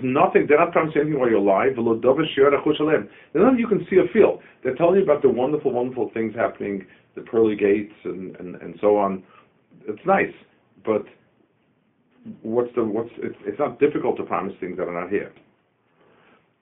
nothing, 0.03 0.47
they're 0.49 0.59
not 0.59 0.73
promising 0.73 1.03
anything 1.03 1.21
while 1.21 1.31
you're 1.31 1.39
alive. 1.39 1.77
There's 1.77 1.87
nothing 3.35 3.59
you 3.61 3.69
can 3.69 3.87
see 3.89 3.99
or 3.99 4.09
feel. 4.13 4.41
They're 4.65 4.75
telling 4.75 4.97
you 4.97 5.05
about 5.05 5.23
the 5.23 5.29
wonderful, 5.29 5.71
wonderful 5.71 6.11
things 6.13 6.35
happening, 6.35 6.87
the 7.15 7.21
pearly 7.21 7.55
gates 7.55 7.95
and, 8.03 8.35
and, 8.41 8.57
and 8.57 8.75
so 8.81 8.97
on. 8.97 9.23
It's 9.87 10.05
nice. 10.05 10.35
But 10.85 11.05
what's 12.42 12.74
the 12.76 12.84
what's 12.84 13.10
it's, 13.18 13.38
it's 13.46 13.60
not 13.60 13.80
difficult 13.80 14.18
to 14.18 14.24
promise 14.24 14.54
things 14.60 14.78
that 14.78 14.88
are 14.88 15.02
not 15.02 15.10
here. 15.12 15.32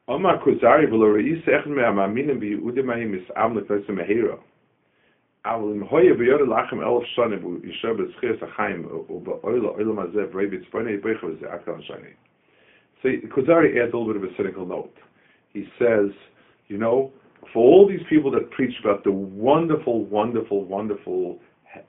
Omar 0.07 0.39
Kuzari 0.43 0.87
v'lo 0.87 1.15
echen 1.17 1.67
me'amaminim 1.67 2.39
b'yehudimahim 2.41 3.11
mis'am 3.15 3.55
l'klosim 3.55 3.95
mehira. 3.95 4.37
אבל 5.45 5.71
אם 5.75 5.83
הויה 5.83 6.13
ביור 6.13 6.41
לכם 6.41 6.81
אלף 6.81 7.03
שנים 7.03 7.39
והוא 7.41 7.57
ישר 7.63 7.93
בזכיר 7.93 8.37
החיים 8.41 8.85
ובאוילו 9.09 9.69
אוילו 9.69 10.01
הזה 10.01 10.25
ורבי 10.31 10.47
בצפוני 10.47 10.91
יבריך 10.91 11.23
וזה 11.23 11.55
אקרן 11.55 11.81
שני. 11.81 12.13
So 13.01 13.07
Kuzari 13.27 13.75
adds 13.77 13.93
a 13.93 13.97
little 13.97 14.13
bit 14.13 14.15
of 14.15 14.23
a 14.23 14.35
cynical 14.37 14.65
note. 14.65 14.95
He 15.53 15.67
says, 15.77 16.11
you 16.69 16.77
know, 16.77 17.11
for 17.51 17.59
all 17.59 17.85
these 17.87 18.05
people 18.09 18.31
that 18.31 18.49
preach 18.51 18.75
about 18.79 19.03
the 19.03 19.11
wonderful, 19.11 20.05
wonderful, 20.05 20.63
wonderful 20.63 21.39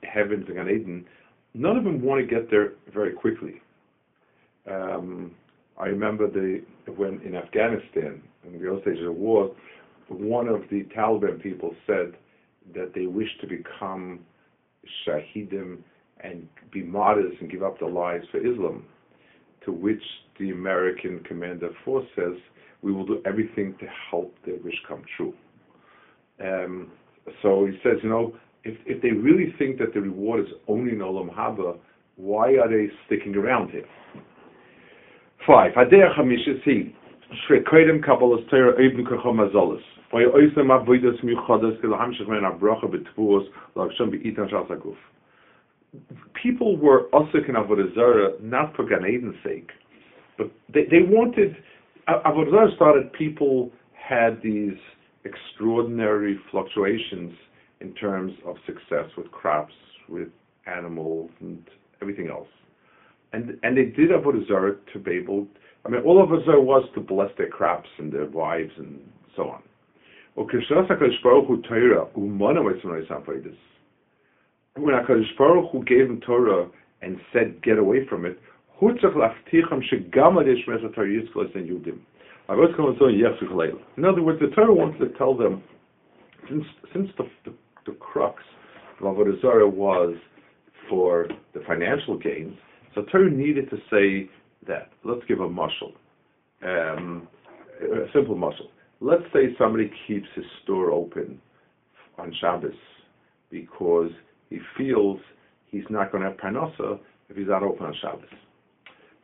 heavens 0.03 0.45
in 0.49 0.55
Gan 0.55 0.69
Eden, 0.69 1.05
none 1.54 1.76
of 1.76 1.84
them 1.84 2.02
want 2.02 2.20
to 2.20 2.26
get 2.26 2.50
there 2.50 2.72
very 2.92 3.12
quickly. 3.12 3.60
Um, 4.70 5.32
I 5.78 5.86
remember 5.86 6.30
the 6.30 6.62
when 6.96 7.20
in 7.22 7.34
Afghanistan, 7.36 8.22
in 8.44 8.58
the 8.58 8.66
early 8.66 8.82
stages 8.82 9.00
of 9.00 9.06
the 9.06 9.12
war, 9.12 9.54
one 10.08 10.48
of 10.48 10.62
the 10.70 10.84
Taliban 10.96 11.42
people 11.42 11.74
said 11.86 12.14
that 12.74 12.92
they 12.94 13.06
wish 13.06 13.28
to 13.40 13.46
become 13.46 14.20
shahidim 15.06 15.78
and 16.22 16.46
be 16.70 16.82
martyrs 16.82 17.34
and 17.40 17.50
give 17.50 17.62
up 17.62 17.78
their 17.80 17.90
lives 17.90 18.26
for 18.30 18.38
Islam. 18.38 18.84
To 19.64 19.72
which 19.72 20.02
the 20.38 20.50
American 20.50 21.20
commander 21.20 21.70
force 21.84 22.06
says, 22.16 22.34
"We 22.82 22.92
will 22.92 23.06
do 23.06 23.22
everything 23.24 23.76
to 23.78 23.86
help 24.10 24.34
their 24.44 24.56
wish 24.56 24.80
come 24.86 25.02
true." 25.16 25.34
Um, 26.42 26.90
so 27.42 27.66
he 27.66 27.78
says, 27.82 27.98
you 28.02 28.08
know, 28.08 28.34
if 28.64 28.76
if 28.86 29.02
they 29.02 29.10
really 29.10 29.54
think 29.58 29.78
that 29.78 29.94
the 29.94 30.00
reward 30.00 30.40
is 30.40 30.52
only 30.68 30.92
in 30.92 30.98
Olam 30.98 31.34
Haba, 31.34 31.78
why 32.16 32.56
are 32.56 32.68
they 32.68 32.88
sticking 33.06 33.34
around 33.36 33.70
here? 33.70 33.84
Five. 35.46 35.72
Hadei 35.72 36.02
Chamish 36.16 36.46
is 36.46 36.60
he. 36.64 36.94
Torah 37.48 37.62
Kachom 37.62 38.00
Shal 44.50 44.76
People 46.42 46.76
were 46.76 47.08
Osik 47.12 47.48
Avodah 47.50 47.94
Zarah 47.94 48.30
not 48.42 48.74
for 48.76 48.84
Gan 48.84 49.04
Eden's 49.04 49.34
sake, 49.44 49.70
but 50.36 50.50
they, 50.72 50.84
they 50.90 51.02
wanted. 51.02 51.56
Avodah 52.08 52.50
Zarah 52.50 52.74
started. 52.76 53.12
People 53.12 53.70
had 53.94 54.40
these 54.42 54.76
extraordinary 55.24 56.38
fluctuations 56.50 57.32
in 57.80 57.94
terms 57.94 58.32
of 58.46 58.56
success 58.66 59.10
with 59.16 59.30
crops, 59.30 59.74
with 60.08 60.28
animals, 60.66 61.30
and 61.40 61.62
everything 62.02 62.28
else 62.28 62.48
and 63.32 63.58
and 63.62 63.76
they 63.76 63.84
did 63.84 64.10
Avodah 64.10 64.46
Zarah 64.46 64.76
to 64.92 64.98
be 64.98 65.12
able. 65.12 65.46
I 65.84 65.88
mean, 65.88 66.02
all 66.02 66.22
of 66.22 66.32
us 66.32 66.44
Zarah 66.44 66.60
was 66.60 66.88
to 66.94 67.00
bless 67.00 67.30
their 67.38 67.48
crops 67.48 67.88
and 67.98 68.12
their 68.12 68.26
wives 68.26 68.72
and 68.76 69.00
so 69.36 69.48
on. 69.48 69.62
When 74.76 74.94
Hakadosh 74.94 75.36
Baruch 75.36 75.70
Hu 75.72 75.84
gave 75.84 76.10
him 76.10 76.20
Torah 76.20 76.68
and 77.02 77.20
said, 77.32 77.62
"Get 77.62 77.78
away 77.78 78.06
from 78.06 78.26
it," 78.26 78.38
in 83.96 84.04
other 84.04 84.22
words, 84.22 84.40
the 84.40 84.48
Torah 84.54 84.74
wanted 84.74 84.98
to 84.98 85.08
tell 85.18 85.34
them, 85.34 85.62
since 86.48 86.64
since 86.92 87.08
the 87.16 87.24
the, 87.44 87.52
the 87.86 87.92
crux 87.92 88.42
of 89.00 89.06
Avodah 89.06 89.40
Zarah 89.40 89.68
was 89.68 90.16
for 90.88 91.28
the 91.54 91.60
financial 91.66 92.18
gains, 92.18 92.56
so 92.94 93.02
Torah 93.02 93.30
needed 93.30 93.70
to 93.70 93.76
say 93.90 94.28
that. 94.66 94.90
Let's 95.04 95.22
give 95.28 95.40
a 95.40 95.48
muscle, 95.48 95.92
um, 96.62 97.28
a 97.82 98.06
simple 98.12 98.36
muscle. 98.36 98.70
Let's 99.00 99.22
say 99.32 99.54
somebody 99.58 99.90
keeps 100.06 100.26
his 100.34 100.44
store 100.62 100.90
open 100.90 101.40
on 102.18 102.34
Shabbos 102.40 102.74
because 103.50 104.10
he 104.50 104.58
feels 104.76 105.18
he's 105.66 105.84
not 105.88 106.12
going 106.12 106.22
to 106.22 106.30
have 106.30 106.38
parnasa 106.38 106.98
if 107.28 107.36
he's 107.36 107.46
not 107.48 107.62
open 107.62 107.86
on 107.86 107.94
Shabbos. 108.02 108.28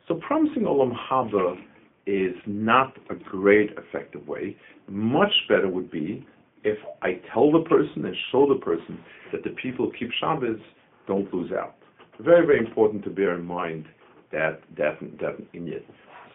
So 0.07 0.15
promising 0.15 0.63
olam 0.63 0.93
haba 1.09 1.57
is 2.05 2.33
not 2.45 2.97
a 3.09 3.15
great 3.15 3.71
effective 3.77 4.25
way. 4.27 4.55
Much 4.87 5.31
better 5.49 5.67
would 5.67 5.91
be 5.91 6.25
if 6.63 6.77
I 7.01 7.21
tell 7.33 7.51
the 7.51 7.63
person 7.67 8.05
and 8.05 8.15
show 8.31 8.47
the 8.47 8.59
person 8.59 8.99
that 9.31 9.43
the 9.43 9.51
people 9.61 9.85
who 9.85 9.97
keep 9.97 10.09
Shabbos 10.19 10.59
don't 11.07 11.31
lose 11.33 11.51
out 11.51 11.77
very, 12.19 12.45
very 12.45 12.59
important 12.59 13.03
to 13.03 13.09
bear 13.09 13.35
in 13.35 13.45
mind 13.45 13.85
that 14.31 14.61
that 14.77 14.99
that 15.19 15.37
inyan. 15.53 15.83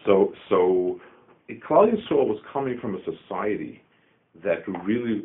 So 0.06 0.32
so 0.48 1.00
Klal 1.50 1.90
Yisrael 1.92 2.26
was 2.26 2.40
coming 2.52 2.78
from 2.80 2.94
a 2.94 2.98
society 3.04 3.82
that 4.42 4.66
really, 4.85 5.24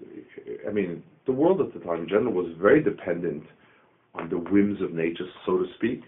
I 0.67 0.71
mean, 0.71 1.01
the 1.25 1.31
world 1.31 1.61
at 1.61 1.73
the 1.73 1.79
time 1.79 2.03
in 2.03 2.09
general 2.09 2.33
was 2.33 2.51
very 2.59 2.83
dependent 2.83 3.43
on 4.15 4.29
the 4.29 4.37
whims 4.37 4.81
of 4.81 4.93
nature, 4.93 5.23
so 5.45 5.59
to 5.59 5.65
speak, 5.75 6.01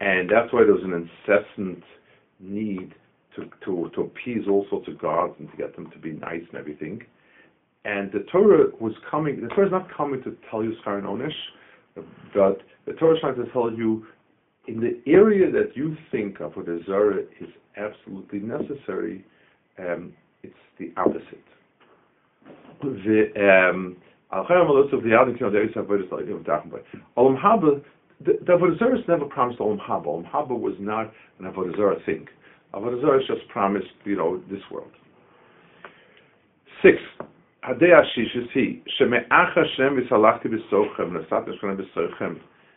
and 0.00 0.28
that's 0.28 0.52
why 0.52 0.64
there 0.64 0.74
was 0.74 0.82
an 0.82 0.94
incessant 0.94 1.84
need 2.40 2.94
to, 3.36 3.48
to, 3.64 3.90
to 3.94 4.00
appease 4.02 4.48
all 4.48 4.66
sorts 4.70 4.88
of 4.88 4.98
gods 4.98 5.34
and 5.38 5.50
to 5.50 5.56
get 5.56 5.76
them 5.76 5.90
to 5.90 5.98
be 5.98 6.12
nice 6.12 6.42
and 6.50 6.58
everything. 6.58 7.02
And 7.84 8.10
the 8.12 8.26
Torah 8.30 8.66
was 8.80 8.92
coming, 9.10 9.40
the 9.40 9.48
Torah 9.48 9.66
is 9.66 9.72
not 9.72 9.88
coming 9.94 10.22
to 10.24 10.36
tell 10.50 10.62
you 10.62 10.74
Schar 10.84 10.98
and 10.98 11.06
Onish, 11.06 11.30
but 12.34 12.60
the 12.86 12.92
Torah 12.94 13.14
is 13.14 13.20
trying 13.20 13.36
to 13.36 13.50
tell 13.52 13.72
you 13.72 14.06
in 14.68 14.80
the 14.80 15.00
area 15.10 15.50
that 15.50 15.74
you 15.74 15.96
think 16.12 16.40
of 16.40 16.54
what 16.54 16.68
a 16.68 16.80
Zara 16.84 17.20
is 17.40 17.48
absolutely 17.76 18.40
necessary, 18.40 19.24
um, 19.78 20.12
it's 20.42 20.54
the 20.78 20.92
opposite. 20.96 21.42
The 22.82 23.70
um, 23.72 23.96
Olam 24.32 24.58
Haba, 27.40 27.82
the, 28.24 28.32
the 28.44 28.52
Avodah 28.52 28.78
Zarah 28.78 28.98
never 29.08 29.24
promised 29.24 29.58
Olam 29.58 29.78
Haba. 29.80 30.06
Olam 30.06 30.30
Haba 30.30 30.58
was 30.58 30.74
not 30.78 31.12
an 31.38 31.46
Avodah 31.46 31.76
Zarah 31.76 31.96
thing. 32.04 32.26
Avodah 32.74 33.00
Zarah 33.00 33.20
just 33.26 33.48
promised, 33.48 33.86
you 34.04 34.16
know, 34.16 34.42
this 34.50 34.60
world. 34.70 34.90
Six, 37.67 37.67
הדעה 37.67 37.99
השישית 37.99 38.51
היא, 38.51 38.79
שמאח 38.87 39.57
השם 39.57 39.93
וסלחתי 39.97 40.49
בסוכם, 40.49 41.17
נסעת 41.17 41.47
השכונה 41.47 41.73
בסוכם, 41.73 42.33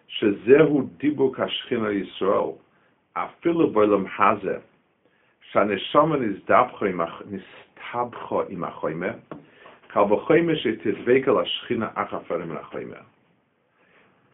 שזהו 0.09 0.89
דיבוק 0.97 1.41
השכינה 1.41 1.89
לישראל, 1.89 2.51
אפילו 3.13 3.71
בעולם 3.71 4.05
הזה, 4.19 4.59
שהנשמה 5.51 6.17
נסתבכו 6.17 6.85
עם 8.49 8.65
החוימה, 8.65 9.13
קל 9.87 10.01
וחוימה 10.01 10.57
שתדבק 10.57 11.29
על 11.29 11.39
השכינה 11.39 11.89
אך 11.95 12.15
אפרים 12.15 12.49
מן 12.49 12.57
החוימה. 12.57 12.97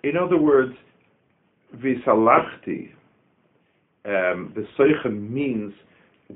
In 0.04 0.16
other 0.16 0.36
words, 0.36 0.74
visalachti, 1.76 2.90
um, 4.04 4.52
the 4.56 4.66
Seichen 4.76 5.30
means 5.30 5.72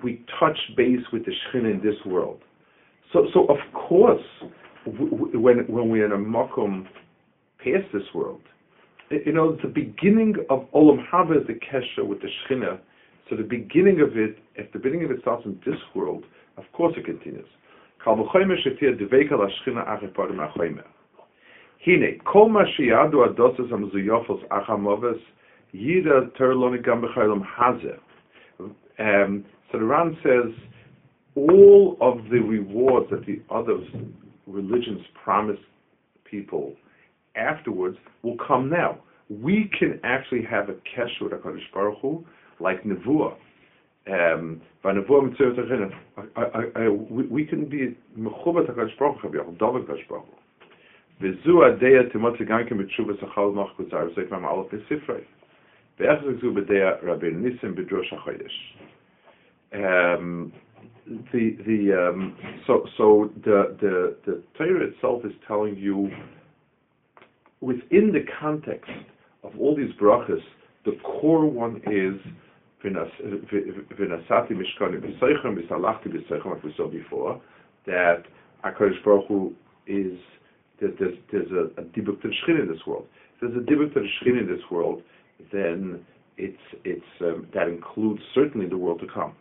we 0.05 0.25
touch 0.39 0.59
base 0.77 1.05
with 1.13 1.25
the 1.27 1.33
Shekhinah 1.33 1.75
in 1.75 1.81
this 1.83 2.07
world. 2.07 2.41
So, 3.14 3.28
so 3.34 3.46
of 3.46 3.58
course, 3.74 4.22
when 4.86 5.66
when 5.68 5.90
we're 5.90 6.06
in 6.06 6.12
a 6.12 6.18
makom 6.18 6.86
past 7.60 7.92
this 7.94 8.04
world, 8.14 8.42
you 9.10 9.34
know, 9.34 9.58
the 9.62 9.68
beginning 9.68 10.36
of 10.50 10.66
Olam 10.74 11.06
Haba 11.12 11.42
is 11.42 11.48
the 11.48 11.54
kesha 11.54 12.06
with 12.06 12.22
the 12.22 12.28
Shechina. 12.28 12.80
So 13.30 13.36
the 13.36 13.44
beginning 13.44 14.02
of 14.02 14.18
it, 14.18 14.38
if 14.56 14.72
the 14.74 14.80
beginning 14.80 15.06
of 15.06 15.12
it 15.12 15.22
starts 15.22 15.46
in 15.46 15.60
this 15.66 15.80
world, 15.96 16.26
of 16.58 16.64
course 16.74 16.94
it 16.98 17.06
continues. 17.06 17.48
Hine, 21.86 22.20
kol 22.26 22.50
ma 22.50 22.64
adosas 22.64 23.70
b'chaylam 27.02 27.44
hazeh. 27.58 27.98
Um, 29.00 29.46
so 29.72 29.80
the 29.80 29.86
Ran 29.86 30.18
says, 30.24 30.54
all 31.35 31.97
of 32.01 32.25
the 32.31 32.39
rewards 32.39 33.11
that 33.11 33.27
the 33.27 33.43
other 33.51 33.79
religions 34.47 35.03
promise 35.23 35.59
people 36.25 36.75
afterwards 37.37 37.99
will 38.23 38.37
come 38.47 38.71
now. 38.71 38.99
We 39.29 39.71
can 39.79 40.01
actually 40.05 40.45
have 40.45 40.69
a 40.69 40.75
kesher 40.75 41.23
with 41.23 41.33
HaKadosh 41.33 41.73
Baruch 41.75 41.99
Hu, 42.01 42.25
like 42.61 42.85
Nevuah. 42.85 43.35
Um, 44.09 44.61
we 44.85 44.93
can 47.45 47.65
be 47.69 47.97
mechubat 48.19 48.71
HaKadosh 48.71 48.97
Baruch 48.99 49.21
Hu, 49.21 49.33
David 49.33 49.59
HaKadosh 49.59 50.09
Baruch 50.09 50.27
Hu. 50.27 50.37
וזו 51.21 51.65
הדעה 51.65 52.11
תימות 52.13 52.43
גם 52.43 52.61
כן 52.69 52.79
בתשובה 52.79 53.13
שחל 53.21 53.45
מוח 53.55 53.73
קוצר, 53.77 54.07
וזה 54.11 54.25
כבר 54.27 54.39
מעלות 54.39 54.75
בספרי. 54.75 55.21
ואיך 55.99 56.21
זו 56.41 56.55
בדעה 56.55 56.93
רבי 57.03 57.31
ניסים 57.31 57.75
בדרוש 57.75 58.13
החודש 58.13 58.77
the 61.06 61.58
the 61.66 62.10
um, 62.10 62.38
so 62.68 62.86
so 62.98 63.32
the 63.44 63.76
the 63.82 64.16
the 64.26 64.44
Torah 64.58 64.88
itself 64.88 65.26
is 65.26 65.34
telling 65.48 65.76
you 65.78 66.10
within 67.62 68.12
the 68.12 68.26
context 68.40 68.92
of 69.44 69.52
all 69.60 69.76
these 69.76 69.92
brachas 70.02 70.42
The 70.86 70.98
core 71.04 71.46
one 71.46 71.78
is 71.86 72.20
Vinasati 72.84 74.52
Mishkani 74.52 75.00
B'Seichem 75.00 75.56
B'Salachti 75.58 76.08
B'Seichem, 76.08 76.46
like 76.46 76.64
we 76.64 76.74
saw 76.76 76.88
before, 76.90 77.40
that 77.86 78.24
HaKadosh 78.66 79.04
Baruch 79.04 79.28
Hu 79.28 79.54
is, 79.86 80.18
there's, 80.80 80.94
there's, 81.00 81.18
there's 81.32 81.52
a, 81.52 81.82
a 81.82 81.84
dibuk 81.86 82.24
in 82.24 82.68
this 82.68 82.86
world. 82.88 83.06
If 83.36 83.42
there's 83.42 83.56
a 83.56 83.66
dibuk 83.70 83.96
in 84.26 84.48
this 84.48 84.64
world, 84.72 85.04
then 85.52 86.04
it's, 86.38 86.58
it's, 86.84 87.06
um, 87.22 87.48
that 87.54 87.68
includes 87.68 88.22
certainly 88.34 88.68
the 88.68 88.78
world 88.78 89.00
to 89.02 89.08
come. 89.08 89.36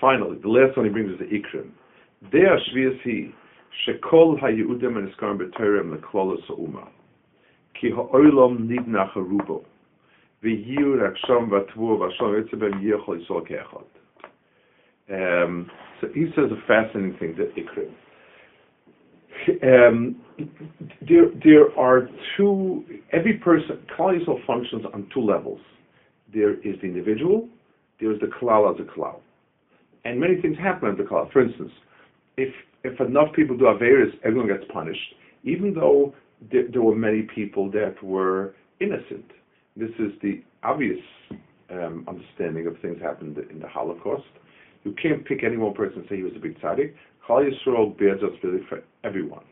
Finally, 0.00 0.38
the 0.42 0.48
last 0.48 0.76
one 0.76 0.86
he 0.86 0.92
brings 0.92 1.10
is 1.10 1.18
the 1.18 1.24
Ikrim. 1.24 1.70
Dea 2.30 2.56
Shvias 2.70 3.00
He, 3.02 3.34
Shekol 3.86 4.40
HaYehudim 4.40 4.96
and 4.96 5.08
Iskarim 5.12 5.38
B'Torem 5.38 5.96
Leklolos 5.96 6.44
Ha'uma. 6.48 6.88
Ki 7.80 7.90
Ha'olam 7.90 8.68
Nidna 8.68 9.12
Harubo. 9.12 9.64
V'yiu 10.42 10.96
Raksham 10.96 11.48
V'Tvu 11.48 11.98
V'Asham 11.98 12.42
Yitzabem 12.42 12.74
Yechol 12.82 13.26
Yisol 13.26 13.42
Ke'echad. 13.48 13.86
Um, 15.08 15.70
so 16.00 16.08
he 16.14 16.26
says 16.34 16.50
a 16.50 16.66
fascinating 16.66 17.16
thing 17.18 17.36
that 17.38 17.54
Ikrim. 17.56 17.92
Um, 19.62 20.16
there, 21.08 21.30
there 21.44 21.78
are 21.78 22.08
two. 22.36 22.84
Every 23.12 23.34
person, 23.34 23.78
Klal 23.96 24.46
functions 24.46 24.84
on 24.92 25.08
two 25.14 25.20
levels. 25.20 25.60
There 26.34 26.54
is 26.54 26.80
the 26.80 26.86
individual. 26.88 27.48
There 28.00 28.12
is 28.12 28.20
the 28.20 28.26
klal 28.26 28.74
as 28.74 28.80
a 28.80 28.84
klal, 28.84 29.20
and 30.06 30.20
many 30.20 30.40
things 30.40 30.56
happen 30.58 30.96
the 30.96 31.02
klal. 31.02 31.30
For 31.32 31.42
instance, 31.42 31.72
if 32.36 32.52
if 32.84 33.00
enough 33.00 33.32
people 33.34 33.56
do 33.56 33.64
averis, 33.64 34.12
everyone 34.24 34.46
gets 34.46 34.64
punished, 34.72 35.14
even 35.42 35.74
though 35.74 36.14
there, 36.52 36.82
were 36.82 36.94
many 36.94 37.22
people 37.22 37.70
that 37.72 37.96
were 38.02 38.54
innocent. 38.80 39.24
This 39.76 39.90
is 39.98 40.12
the 40.22 40.42
obvious 40.62 41.00
um, 41.70 42.04
understanding 42.06 42.66
of 42.66 42.78
things 42.80 43.00
happened 43.02 43.38
in 43.50 43.58
the 43.58 43.66
Holocaust. 43.66 44.24
You 44.84 44.94
can't 45.02 45.24
pick 45.24 45.42
any 45.42 45.56
one 45.56 45.74
person 45.74 46.00
and 46.00 46.08
say 46.08 46.16
he 46.16 46.22
was 46.22 46.34
a 46.36 46.38
big 46.38 46.60
tzaddik. 46.60 46.94
Klal 47.26 47.50
Yisrael 47.50 47.98
bears 47.98 48.22
responsibility 48.22 48.64
for 48.68 48.82
everyone. 49.02 49.44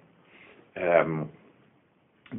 Um, 0.76 1.28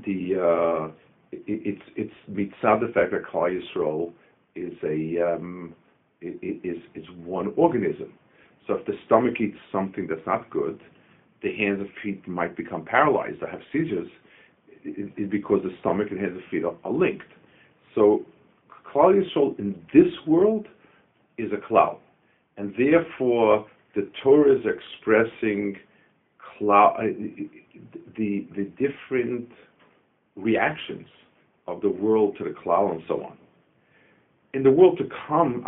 the 0.05 0.35
uh, 0.39 0.91
it, 1.33 1.43
it's 1.47 1.81
it's 1.97 2.13
mitzad 2.31 2.79
the 2.79 2.91
fact 2.93 3.11
that 3.11 3.23
Klal 3.25 3.59
Yisrael 3.59 4.13
is 4.55 4.73
a 4.83 5.35
um, 5.35 5.75
is 6.21 6.77
is 6.93 7.05
one 7.23 7.53
organism. 7.55 8.13
So 8.67 8.75
if 8.75 8.85
the 8.85 8.93
stomach 9.05 9.35
eats 9.39 9.57
something 9.71 10.07
that's 10.07 10.25
not 10.25 10.49
good, 10.49 10.79
the 11.43 11.55
hands 11.55 11.79
and 11.81 11.89
feet 12.01 12.27
might 12.27 12.57
become 12.57 12.83
paralyzed 12.85 13.41
or 13.41 13.47
have 13.49 13.61
seizures 13.71 14.07
it, 14.83 15.11
it, 15.17 15.29
because 15.29 15.61
the 15.63 15.75
stomach 15.79 16.07
and 16.11 16.19
hands 16.19 16.33
and 16.35 16.43
feet 16.49 16.63
are, 16.63 16.75
are 16.83 16.91
linked. 16.91 17.27
So 17.93 18.25
Klal 18.93 19.13
Yisrael 19.13 19.57
in 19.59 19.75
this 19.93 20.11
world 20.27 20.67
is 21.37 21.51
a 21.51 21.67
cloud 21.67 21.99
and 22.57 22.73
therefore 22.77 23.65
the 23.95 24.09
Torah 24.23 24.55
is 24.55 24.65
expressing 24.65 25.75
uh, 26.61 26.93
the 28.17 28.47
the 28.55 28.71
different 28.77 29.49
reactions 30.35 31.07
of 31.67 31.81
the 31.81 31.89
world 31.89 32.35
to 32.37 32.43
the 32.45 32.53
cloud 32.63 32.91
and 32.91 33.03
so 33.07 33.23
on. 33.23 33.37
In 34.55 34.63
the 34.63 34.71
world 34.71 34.97
to 34.99 35.09
come, 35.27 35.65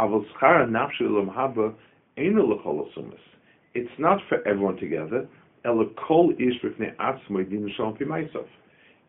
it's 3.74 4.00
not 4.00 4.20
for 4.30 4.48
everyone 4.48 4.78
together. 4.78 5.28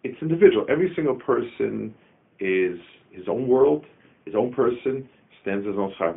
It's 0.03 0.21
individual. 0.21 0.67
Every 0.69 0.93
single 0.97 1.15
person 1.15 1.95
is 2.41 2.81
his 3.13 3.29
own 3.29 3.47
world, 3.47 3.85
his 4.25 4.35
own 4.35 4.53
person, 4.53 5.09
stands 5.43 5.65
his 5.65 5.77
own 5.79 5.95
schar 6.01 6.17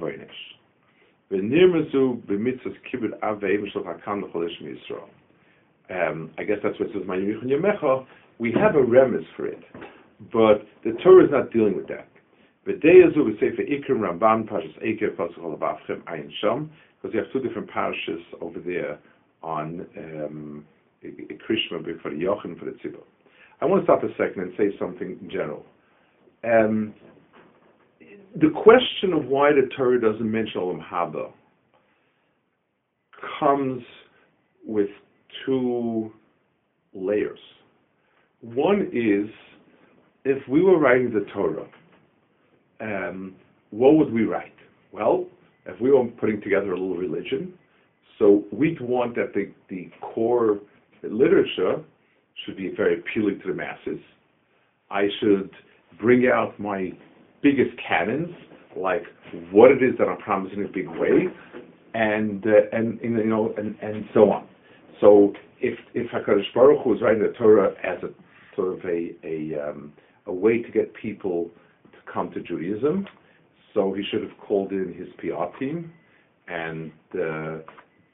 um, 5.91 6.31
I 6.39 6.43
guess 6.43 6.57
that's 6.63 6.79
what 6.79 6.89
it 6.89 6.93
says, 6.93 7.03
We 8.39 8.51
have 8.53 8.75
a 8.75 8.79
remes 8.79 9.25
for 9.37 9.45
it, 9.45 9.63
but 10.33 10.65
the 10.83 10.93
Torah 11.03 11.25
is 11.25 11.31
not 11.31 11.51
dealing 11.53 11.75
with 11.75 11.87
that. 11.89 12.10
V'deyazu 12.67 13.17
v'sefer 13.17 13.69
Ikrim 13.69 13.99
Ramban 13.99 14.47
Parshas 14.47 14.77
Eker 14.83 15.15
Pasuk 15.15 16.69
because 17.01 17.13
you 17.15 17.19
have 17.19 17.31
two 17.33 17.39
different 17.39 17.69
parishes 17.69 18.21
over 18.41 18.59
there 18.59 18.99
on 19.41 19.87
um, 19.97 20.65
Krishma 21.03 21.83
for 22.01 22.11
the 22.11 22.55
for 22.59 22.65
the 22.65 22.71
Tzibur. 22.83 23.01
I 23.59 23.65
want 23.65 23.81
to 23.81 23.85
stop 23.85 24.03
a 24.03 24.09
second 24.17 24.43
and 24.43 24.53
say 24.57 24.77
something 24.79 25.17
in 25.21 25.29
general. 25.29 25.65
Um, 26.43 26.93
the 28.35 28.49
question 28.49 29.13
of 29.13 29.25
why 29.25 29.51
the 29.51 29.67
Torah 29.75 29.99
doesn't 29.99 30.31
mention 30.31 30.61
Olam 30.61 30.83
Haba 30.87 31.31
comes 33.39 33.83
with 34.65 34.89
two 35.45 36.11
layers. 36.93 37.39
One 38.41 38.89
is 38.93 39.29
if 40.23 40.47
we 40.47 40.61
were 40.61 40.79
writing 40.79 41.11
the 41.11 41.25
Torah, 41.33 41.67
um, 42.81 43.35
what 43.71 43.95
would 43.95 44.11
we 44.11 44.23
write? 44.23 44.53
Well, 44.91 45.25
if 45.65 45.79
we 45.79 45.91
were 45.91 46.05
putting 46.19 46.41
together 46.41 46.73
a 46.73 46.79
little 46.79 46.97
religion, 46.97 47.53
so 48.19 48.43
we'd 48.51 48.81
want 48.81 49.15
that 49.15 49.33
the, 49.33 49.51
the 49.69 49.89
core 50.01 50.59
literature 51.03 51.81
should 52.45 52.57
be 52.57 52.71
very 52.75 52.99
appealing 52.99 53.39
to 53.41 53.47
the 53.47 53.53
masses. 53.53 53.99
I 54.89 55.07
should 55.19 55.49
bring 55.99 56.27
out 56.27 56.59
my 56.59 56.91
biggest 57.41 57.71
canons, 57.87 58.29
like 58.75 59.03
what 59.51 59.71
it 59.71 59.81
is 59.83 59.97
that 59.97 60.07
I'm 60.07 60.17
promising 60.17 60.59
in 60.59 60.65
a 60.65 60.69
big 60.69 60.87
way, 60.87 61.27
and 61.93 62.45
uh, 62.45 62.77
and 62.77 62.99
you 63.01 63.25
know 63.25 63.53
and, 63.57 63.75
and 63.81 64.05
so 64.13 64.31
on. 64.31 64.47
So 64.99 65.33
if 65.59 65.77
if 65.93 66.09
Hakadosh 66.11 66.53
Baruch 66.53 66.83
Hu 66.83 66.95
is 66.95 67.01
writing 67.01 67.21
the 67.21 67.33
Torah 67.37 67.73
as 67.83 68.03
a 68.03 68.09
sort 68.55 68.73
of 68.77 68.85
a 68.85 69.11
a 69.23 69.69
um, 69.69 69.93
a 70.27 70.33
way 70.33 70.61
to 70.61 70.71
get 70.71 70.93
people 70.93 71.49
come 72.13 72.31
to 72.31 72.41
Judaism, 72.41 73.07
so 73.73 73.93
he 73.93 74.03
should 74.11 74.21
have 74.21 74.37
called 74.39 74.71
in 74.71 74.93
his 74.93 75.07
PR 75.19 75.57
team 75.59 75.91
and 76.47 76.91
uh, 77.13 77.57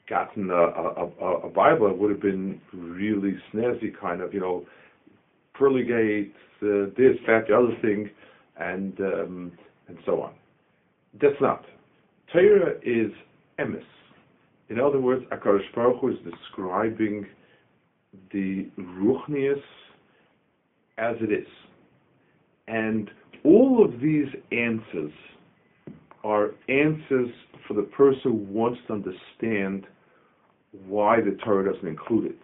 gotten 0.08 0.50
a, 0.50 0.54
a, 0.54 1.46
a, 1.46 1.50
Bible. 1.50 1.88
It 1.90 1.98
would 1.98 2.10
have 2.10 2.22
been 2.22 2.60
really 2.72 3.36
snazzy, 3.52 3.92
kind 4.00 4.20
of 4.20 4.32
you 4.32 4.40
know, 4.40 4.64
pearly 5.54 5.82
gates, 5.82 6.36
uh, 6.62 6.90
this, 6.96 7.16
that, 7.26 7.44
the 7.48 7.56
other 7.56 7.76
thing 7.82 8.10
and 8.58 8.98
um, 9.00 9.52
and 9.88 9.98
so 10.04 10.22
on. 10.22 10.32
That's 11.20 11.40
not. 11.40 11.64
Torah 12.32 12.74
is 12.82 13.10
emes. 13.58 13.82
In 14.68 14.78
other 14.78 15.00
words, 15.00 15.24
Akadosh 15.32 15.60
Baruch 15.74 16.12
is 16.12 16.18
describing 16.30 17.26
the 18.32 18.68
ruchnius 18.78 19.62
as 20.98 21.16
it 21.20 21.32
is, 21.32 21.48
and 22.66 23.10
all 23.48 23.82
of 23.82 23.98
these 24.00 24.28
answers 24.52 25.12
are 26.22 26.50
answers 26.68 27.30
for 27.66 27.72
the 27.72 27.82
person 27.82 28.20
who 28.24 28.34
wants 28.34 28.78
to 28.86 28.92
understand 28.92 29.86
why 30.86 31.16
the 31.20 31.36
Torah 31.42 31.72
doesn't 31.72 31.88
include 31.88 32.26
it. 32.32 32.38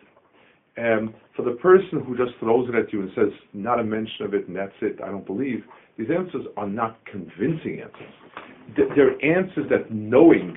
And 0.77 1.13
for 1.37 1.45
the 1.45 1.57
person 1.61 2.03
who 2.07 2.17
just 2.17 2.39
throws 2.41 2.71
it 2.71 2.75
at 2.75 2.91
you 2.91 3.03
and 3.03 3.11
says, 3.15 3.29
not 3.53 3.81
a 3.81 3.85
mention 3.85 4.25
of 4.25 4.33
it 4.33 4.49
and 4.49 4.57
that's 4.57 4.73
it, 4.81 4.99
I 5.05 5.09
don't 5.09 5.27
believe, 5.27 5.63
these 5.99 6.09
answers 6.11 6.47
are 6.57 6.67
not 6.67 6.99
convincing 7.05 7.83
answers. 7.83 8.15
They're 8.97 9.23
answers 9.23 9.67
that 9.69 9.93
knowing, 9.93 10.57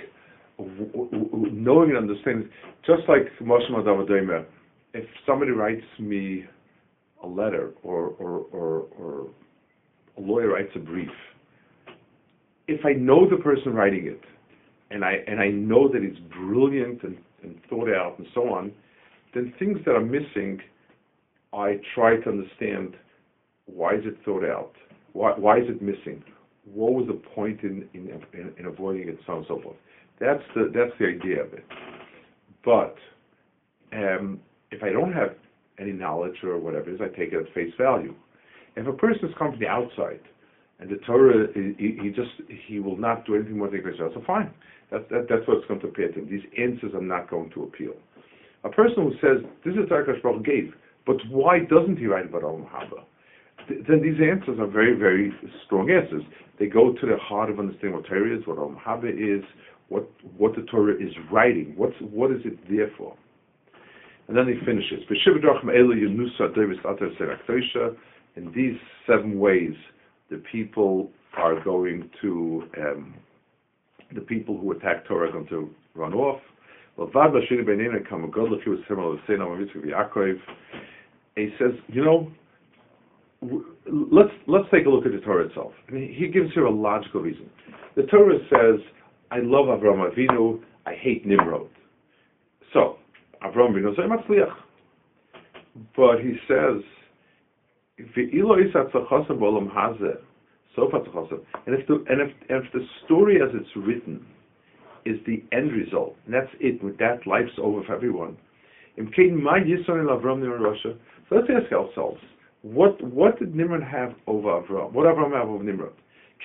knowing 0.58 1.90
and 1.90 1.98
understanding, 1.98 2.50
just 2.86 3.02
like 3.10 3.28
Moshe 3.42 3.70
Madavadomer, 3.70 4.46
if 4.94 5.06
somebody 5.26 5.52
writes 5.52 5.84
me 6.00 6.46
a 7.22 7.28
letter 7.28 7.74
or, 7.84 8.16
or, 8.20 8.46
or, 8.54 8.86
or 8.98 9.30
a 10.18 10.22
lawyer 10.22 10.50
writes 10.54 10.72
a 10.76 10.80
brief, 10.80 11.10
if 12.68 12.86
I 12.86 12.94
know 12.94 13.30
the 13.30 13.38
person 13.38 13.74
writing 13.74 14.08
it, 14.08 14.22
and 14.90 15.04
I 15.04 15.18
and 15.28 15.40
I 15.40 15.50
know 15.50 15.88
that 15.90 16.02
it's 16.02 16.20
brilliant 16.34 17.04
and, 17.04 17.18
and 17.44 17.60
thought 17.70 17.90
out 17.90 18.18
and 18.20 18.28
so 18.34 18.54
on, 18.54 18.72
then 19.34 19.54
things 19.60 19.78
that 19.86 19.96
are 19.96 20.02
missing, 20.02 20.60
I 21.54 21.80
try 21.94 22.18
to 22.18 22.30
understand 22.30 22.96
why 23.66 23.96
is 23.96 24.06
it 24.06 24.18
thought 24.24 24.46
out 24.46 24.74
why, 25.18 25.34
why 25.38 25.58
is 25.58 25.66
it 25.68 25.82
missing? 25.82 26.24
What 26.74 26.94
was 26.94 27.08
the 27.08 27.20
point 27.34 27.62
in, 27.64 27.90
in, 27.94 28.22
in, 28.34 28.54
in 28.60 28.66
avoiding 28.68 29.10
it, 29.10 29.18
so 29.26 29.34
on 29.34 29.38
and 29.40 29.48
so 29.48 29.62
forth. 29.62 29.76
That's 30.20 30.44
the, 30.56 30.72
that's 30.74 30.92
the 31.00 31.08
idea 31.08 31.44
of 31.44 31.54
it. 31.54 31.66
But 32.64 32.96
um, 33.94 34.40
if 34.72 34.84
I 34.84 34.90
don't 34.90 35.14
have 35.14 35.36
any 35.80 35.92
knowledge 35.92 36.36
or 36.44 36.58
whatever 36.60 36.90
it 36.90 36.96
is, 36.96 37.02
I 37.02 37.08
take 37.18 37.34
it 37.34 37.48
at 37.48 37.54
face 37.54 37.74
value. 37.80 38.14
If 38.78 38.88
a 38.88 38.94
person 38.94 39.34
coming 39.38 39.54
from 39.54 39.60
the 39.60 39.68
outside, 39.68 40.22
and 40.80 40.90
the 40.90 40.98
Torah, 41.08 41.48
he, 41.56 41.98
he, 42.02 42.10
just 42.10 42.30
he 42.68 42.80
will 42.80 42.98
not 42.98 43.26
do 43.26 43.36
anything 43.36 43.58
more 43.58 43.68
than 43.70 43.80
Israel. 43.80 44.12
So 44.14 44.22
fine, 44.28 44.54
that, 44.92 45.10
that, 45.10 45.26
that's 45.28 45.42
what's 45.48 45.66
going 45.68 45.80
to 45.82 45.88
appeal 45.88 46.10
to 46.10 46.20
him. 46.20 46.30
These 46.30 46.46
answers 46.58 46.94
are 46.94 47.02
not 47.02 47.30
going 47.30 47.50
to 47.52 47.64
appeal. 47.64 47.94
A 48.64 48.70
person 48.70 49.04
who 49.04 49.14
says 49.14 49.44
this 49.66 49.74
is 49.74 49.90
Tarkash 49.90 50.22
Baruch 50.22 50.46
gave, 50.46 50.74
but 51.06 51.18
why 51.30 51.60
doesn't 51.60 51.98
he 51.98 52.06
write 52.06 52.26
about 52.26 52.44
Olam 52.44 52.70
Haba? 52.70 53.04
th- 53.68 53.82
then 53.88 54.02
these 54.02 54.20
answers 54.22 54.60
are 54.60 54.68
very, 54.68 54.98
very 54.98 55.34
strong 55.66 55.90
answers. 55.92 56.24
They 56.60 56.68
go 56.68 56.94
to 56.94 57.06
the 57.06 57.18
heart 57.18 57.50
of 57.50 57.60
understanding 57.60 57.94
what 57.94 58.06
Torah 58.06 58.36
is, 58.36 58.46
what 58.48 58.58
Olam 58.58 58.78
Haba 58.80 59.10
is, 59.10 59.44
what 59.90 60.10
what 60.38 60.56
the 60.56 60.64
Torah 60.64 60.96
is 60.96 61.14
writing. 61.32 61.74
What's 61.78 61.96
what 62.02 62.32
is 62.32 62.42
it 62.46 62.58
there 62.70 62.92
for? 62.98 63.16
And 64.28 64.36
then 64.36 64.48
he 64.48 64.56
finishes. 64.66 65.04
In 68.38 68.52
these 68.56 68.78
seven 69.06 69.40
ways, 69.40 69.74
the 70.30 70.38
people 70.52 71.12
are 71.36 71.62
going 71.64 72.10
to, 72.22 72.64
um, 72.78 73.14
the 74.14 74.22
people 74.22 74.58
who 74.58 74.72
attack 74.72 75.06
Torah 75.08 75.30
are 75.30 75.32
going 75.32 75.48
to 75.48 75.70
run 75.96 76.14
off. 76.14 76.40
He 81.36 81.50
says, 81.60 81.72
you 81.88 82.04
know, 82.04 82.32
let's 83.42 84.32
let's 84.48 84.66
take 84.72 84.86
a 84.86 84.90
look 84.90 85.06
at 85.06 85.12
the 85.12 85.20
Torah 85.20 85.46
itself. 85.48 85.74
He 85.90 86.28
gives 86.34 86.54
here 86.54 86.66
a 86.66 86.72
logical 86.72 87.22
reason. 87.22 87.50
The 87.96 88.04
Torah 88.04 88.40
says, 88.50 88.80
"I 89.32 89.40
love 89.40 89.68
Avram 89.68 90.10
Avinu, 90.10 90.62
I 90.86 90.94
hate 90.94 91.26
Nimrod." 91.26 91.70
So 92.74 92.98
Avram 93.44 93.74
Avinu 93.74 93.92
is 93.92 93.98
a 94.00 94.08
matzliach, 94.08 94.56
but 95.96 96.20
he 96.20 96.40
says, 96.48 96.82
"Ve'ilo 96.82 96.84
isatzachasim 96.84 96.86
b'olam 96.88 97.87
hazeh." 97.87 97.87
And 101.66 101.76
if 101.76 101.88
the 101.88 101.96
and 102.08 102.22
if, 102.22 102.32
if 102.50 102.72
the 102.72 102.86
story 103.06 103.42
as 103.42 103.50
it's 103.54 103.76
written 103.76 104.26
is 105.06 105.18
the 105.26 105.44
end 105.52 105.72
result, 105.72 106.16
and 106.26 106.34
that's 106.36 106.52
it, 106.60 106.84
with 106.84 106.98
that 107.00 107.26
life's 107.26 107.58
over 107.58 107.82
for 107.84 107.96
everyone. 107.96 108.38
So 108.98 109.04
let's 111.36 111.50
ask 111.50 111.72
ourselves, 111.74 112.22
what 112.62 113.04
what 113.04 113.40
did 113.40 113.56
Nimrod 113.56 113.84
have 113.84 114.14
over 114.28 114.62
Avram? 114.62 114.92
What 114.92 115.06
Avram 115.08 115.34
have 115.34 115.50
over 115.50 115.64
Nimrod? 115.64 115.94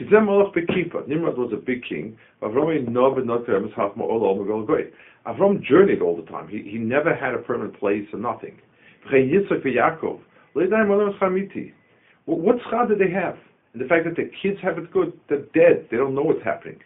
Nimrod 0.01 1.37
was 1.38 1.53
a 1.53 1.57
big 1.57 1.83
king. 1.87 2.17
Avram 5.27 5.62
journeyed 5.62 6.01
all 6.03 6.17
the 6.17 6.23
time. 6.31 6.49
He, 6.49 6.62
he 6.62 6.79
never 6.79 7.15
had 7.15 7.35
a 7.35 7.38
permanent 7.38 7.79
place 7.79 8.09
or 8.12 8.19
nothing. 8.19 8.59
What 10.55 10.71
schar 12.71 12.88
did 12.88 12.99
they 12.99 13.11
have? 13.11 13.37
And 13.73 13.83
the 13.83 13.87
fact 13.87 14.05
that 14.05 14.17
the 14.17 14.31
kids 14.43 14.59
have 14.62 14.79
it 14.79 14.93
good, 14.93 15.12
they're 15.29 15.47
dead. 15.55 15.88
They 15.91 15.97
don't 15.97 16.15
know 16.15 16.23
what's 16.23 16.45
happening. 16.45 16.79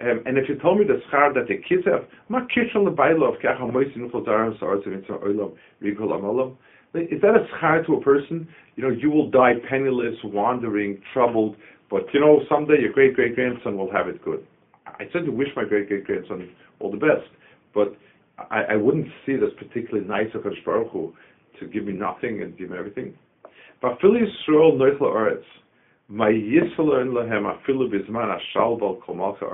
Um, 0.00 0.22
and 0.26 0.38
if 0.38 0.48
you 0.48 0.56
told 0.60 0.78
me 0.78 0.84
the 0.84 1.00
schar 1.10 1.34
that 1.34 1.48
the 1.48 1.56
kids 1.68 1.84
have, 1.86 2.04
is 6.94 7.20
that 7.20 7.34
a 7.34 7.46
schar 7.56 7.84
to 7.86 7.94
a 7.94 8.00
person? 8.00 8.48
You 8.76 8.84
know, 8.84 8.90
you 8.90 9.10
will 9.10 9.30
die 9.30 9.54
penniless, 9.68 10.14
wandering, 10.24 11.00
troubled, 11.12 11.56
but 11.90 12.02
you 12.14 12.20
know, 12.20 12.40
someday 12.48 12.80
your 12.80 12.92
great 12.92 13.14
great 13.14 13.34
grandson 13.34 13.76
will 13.76 13.90
have 13.90 14.08
it 14.08 14.24
good. 14.24 14.46
I 14.86 15.04
certainly 15.12 15.34
wish 15.34 15.48
my 15.56 15.64
great 15.64 15.88
great 15.88 16.04
grandson 16.04 16.48
all 16.80 16.90
the 16.90 16.96
best, 16.96 17.28
but 17.74 17.96
I, 18.50 18.62
I 18.70 18.76
wouldn't 18.76 19.08
see 19.26 19.32
it 19.32 19.42
as 19.42 19.52
particularly 19.58 20.06
nice 20.06 20.28
of 20.34 20.44
Baruch 20.64 20.90
Hu 20.92 21.12
to 21.60 21.66
give 21.66 21.84
me 21.84 21.92
nothing 21.92 22.42
and 22.42 22.56
give 22.56 22.70
me 22.70 22.78
everything. 22.78 23.14
But 23.80 23.98
Yisrael 24.00 24.78
my 26.08 26.30
Yisrael 26.30 27.14
Afilu 27.18 27.90
Bizman 27.92 28.38
Ashal 28.56 28.78
Bal 28.78 28.98
Komalka. 29.06 29.44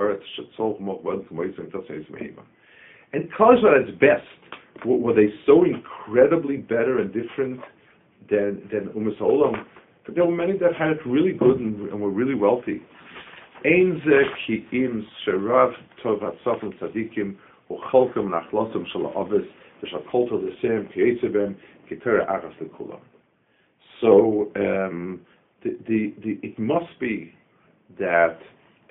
And 3.13 3.23
at 3.23 3.87
its 3.87 3.99
best, 3.99 4.85
were 4.85 5.13
they 5.13 5.29
so 5.45 5.63
incredibly 5.63 6.57
better 6.57 6.99
and 6.99 7.13
different 7.13 7.59
than 8.29 8.67
than 8.71 8.89
Umas 8.95 9.19
Olam? 9.19 9.65
But 10.05 10.15
there 10.15 10.25
were 10.25 10.35
many 10.35 10.57
that 10.59 10.75
had 10.77 10.91
it 10.91 10.99
really 11.05 11.33
good 11.33 11.59
and, 11.59 11.89
and 11.89 11.99
were 12.01 12.11
really 12.11 12.35
wealthy. 12.35 12.81
Ein 13.65 14.01
ze 14.05 14.21
ki 14.45 14.65
im 14.77 15.07
sherav 15.25 15.73
tov 16.03 16.21
tzadikim 16.79 17.35
ki 20.93 21.01
etzebem 21.11 21.55
so 24.01 24.51
um, 24.55 25.21
the, 25.63 25.77
the, 25.87 26.13
the, 26.23 26.39
it 26.43 26.59
must 26.59 26.99
be 26.99 27.33
that 27.99 28.37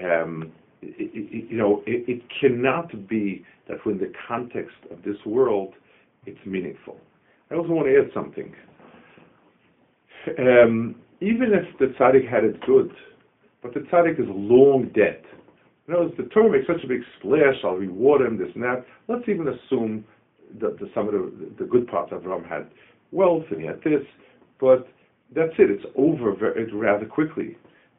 um, 0.01 0.53
it, 0.83 1.11
it, 1.15 1.51
you 1.51 1.57
know 1.57 1.83
it, 1.87 2.09
it, 2.09 2.23
cannot 2.41 3.09
be 3.09 3.45
that 3.69 3.85
when 3.85 3.99
the 3.99 4.13
context 4.29 4.77
of 4.91 5.03
this 5.03 5.17
world 5.27 5.75
it's 6.27 6.39
meaningful. 6.47 6.97
I 7.51 7.55
also 7.55 7.71
want 7.71 7.89
to 7.89 7.99
add 7.99 8.11
something. 8.15 8.55
Um, 10.39 10.97
even 11.21 11.53
if 11.53 11.79
the 11.79 11.87
tzaddik 11.99 12.29
had 12.29 12.45
it 12.45 12.61
good, 12.63 12.91
but 13.63 13.75
the 13.75 13.81
tzaddik 13.81 14.19
is 14.19 14.27
long 14.29 14.91
dead. 14.95 15.23
You 15.87 15.94
know, 15.94 16.09
the 16.16 16.25
Torah 16.25 16.51
makes 16.51 16.66
such 16.66 16.83
a 16.83 16.88
big 16.88 17.03
splash. 17.18 17.57
I'll 17.62 17.77
reward 17.77 18.23
him, 18.23 18.38
this 18.38 18.49
and 18.55 18.62
that. 18.62 18.85
Let's 19.09 19.29
even 19.29 19.49
assume 19.49 20.05
that 20.61 20.79
the, 20.79 20.90
some 20.94 21.09
of 21.09 21.12
the, 21.12 21.51
the 21.59 21.64
good 21.64 21.87
parts 21.88 22.12
of 22.12 22.23
Avram 22.23 22.49
had 22.49 22.68
wealth 23.12 23.44
and 23.51 23.61
he 23.61 23.66
had 23.66 23.83
this, 23.85 24.03
but 24.61 24.88
that's 25.35 25.53
it. 25.59 25.70
It's 25.70 25.85
over 25.97 26.35
very, 26.35 26.73
rather 26.73 27.07
quickly, 27.07 27.57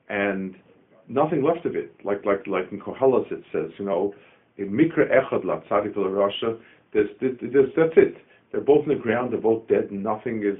and 0.10 0.56
nothing 1.08 1.44
left 1.44 1.66
of 1.66 1.76
it. 1.76 1.94
Like 2.04 2.26
like 2.26 2.48
like 2.48 2.72
in 2.72 2.80
Koheles 2.80 3.32
it 3.32 3.44
says, 3.52 3.72
you 3.78 3.86
know, 3.86 4.14
in 4.58 4.72
Mikra 4.72 5.10
Echad 5.12 5.46
La 5.46 5.60
Tzadik 5.62 5.96
Russia, 5.96 6.58
there's, 6.94 7.10
there's 7.20 7.70
that's 7.76 7.94
it. 7.98 8.16
They're 8.52 8.62
both 8.62 8.84
in 8.84 8.90
the 8.90 8.96
ground. 8.96 9.34
They're 9.34 9.42
both 9.42 9.68
dead, 9.68 9.92
nothing 9.92 10.44
is 10.44 10.60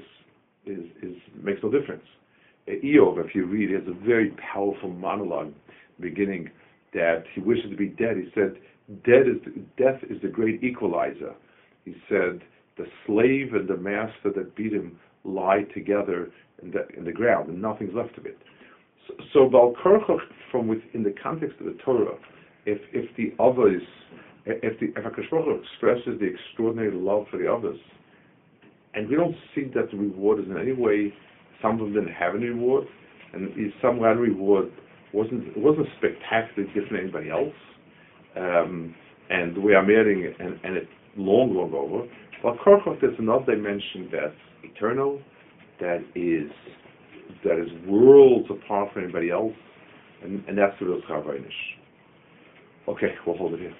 is 0.66 0.84
is 1.02 1.16
makes 1.42 1.62
no 1.62 1.70
difference. 1.70 2.04
Eov, 2.68 3.24
if 3.24 3.34
you 3.34 3.46
read, 3.46 3.70
has 3.70 3.84
a 3.86 4.06
very 4.06 4.30
powerful 4.52 4.90
monologue 4.90 5.52
beginning 6.00 6.50
that 6.96 7.24
he 7.34 7.40
wishes 7.40 7.70
to 7.70 7.76
be 7.76 7.88
dead. 7.88 8.16
He 8.16 8.30
said, 8.34 8.56
"Dead 9.04 9.28
is 9.28 9.40
death 9.76 10.02
is 10.10 10.20
the 10.22 10.28
great 10.28 10.64
equalizer." 10.64 11.34
He 11.84 11.94
said, 12.08 12.42
"The 12.76 12.86
slave 13.04 13.54
and 13.54 13.68
the 13.68 13.76
master 13.76 14.30
that 14.34 14.56
beat 14.56 14.72
him 14.72 14.98
lie 15.22 15.64
together 15.74 16.30
in 16.62 16.70
the, 16.70 16.88
in 16.96 17.04
the 17.04 17.12
ground, 17.12 17.50
and 17.50 17.60
nothing's 17.60 17.94
left 17.94 18.16
of 18.18 18.26
it." 18.26 18.38
So, 19.06 19.14
so 19.32 19.50
Balkarcha, 19.50 20.18
from 20.50 20.68
within 20.68 21.02
the 21.02 21.12
context 21.22 21.60
of 21.60 21.66
the 21.66 21.78
Torah, 21.84 22.16
if 22.64 22.80
if 22.92 23.14
the 23.16 23.34
others, 23.38 23.82
if 24.46 24.80
the 24.80 24.86
if 24.86 25.04
Hakadosh 25.04 25.60
expresses 25.60 26.18
the 26.18 26.26
extraordinary 26.26 26.92
love 26.92 27.26
for 27.30 27.36
the 27.36 27.52
others, 27.52 27.78
and 28.94 29.08
we 29.08 29.16
don't 29.16 29.36
see 29.54 29.64
that 29.74 29.90
the 29.90 29.98
reward 29.98 30.40
is 30.40 30.46
in 30.46 30.56
any 30.56 30.72
way 30.72 31.12
some 31.60 31.80
of 31.80 31.92
them 31.92 32.06
have 32.06 32.34
any 32.34 32.46
reward, 32.46 32.86
and 33.34 33.48
is 33.50 33.72
some 33.82 33.98
kind 34.00 34.18
of 34.18 34.20
reward 34.20 34.72
wasn't 35.16 35.56
wasn't 35.56 35.86
spectacularly 35.98 36.72
different 36.74 36.92
than 36.92 37.00
anybody 37.00 37.30
else. 37.30 37.56
Um, 38.36 38.94
and 39.30 39.56
we 39.62 39.74
are 39.74 39.82
marrying, 39.82 40.32
and, 40.38 40.60
and 40.62 40.76
it 40.76 40.88
long, 41.16 41.54
long 41.54 41.72
over. 41.74 42.06
But 42.42 42.58
Korkot 42.64 43.02
is 43.02 43.18
another 43.18 43.56
dimension 43.56 44.08
that's 44.12 44.34
eternal, 44.62 45.20
that 45.80 46.04
is 46.14 46.50
that 47.44 47.58
is 47.58 47.68
worlds 47.88 48.46
apart 48.50 48.92
from 48.92 49.04
anybody 49.04 49.30
else, 49.30 49.54
and, 50.22 50.44
and 50.46 50.56
that's 50.56 50.78
the 50.78 50.86
real 50.86 51.00
Chavainish. 51.10 51.48
Okay, 52.88 53.14
we'll 53.26 53.36
hold 53.36 53.54
it 53.54 53.60
here. 53.60 53.74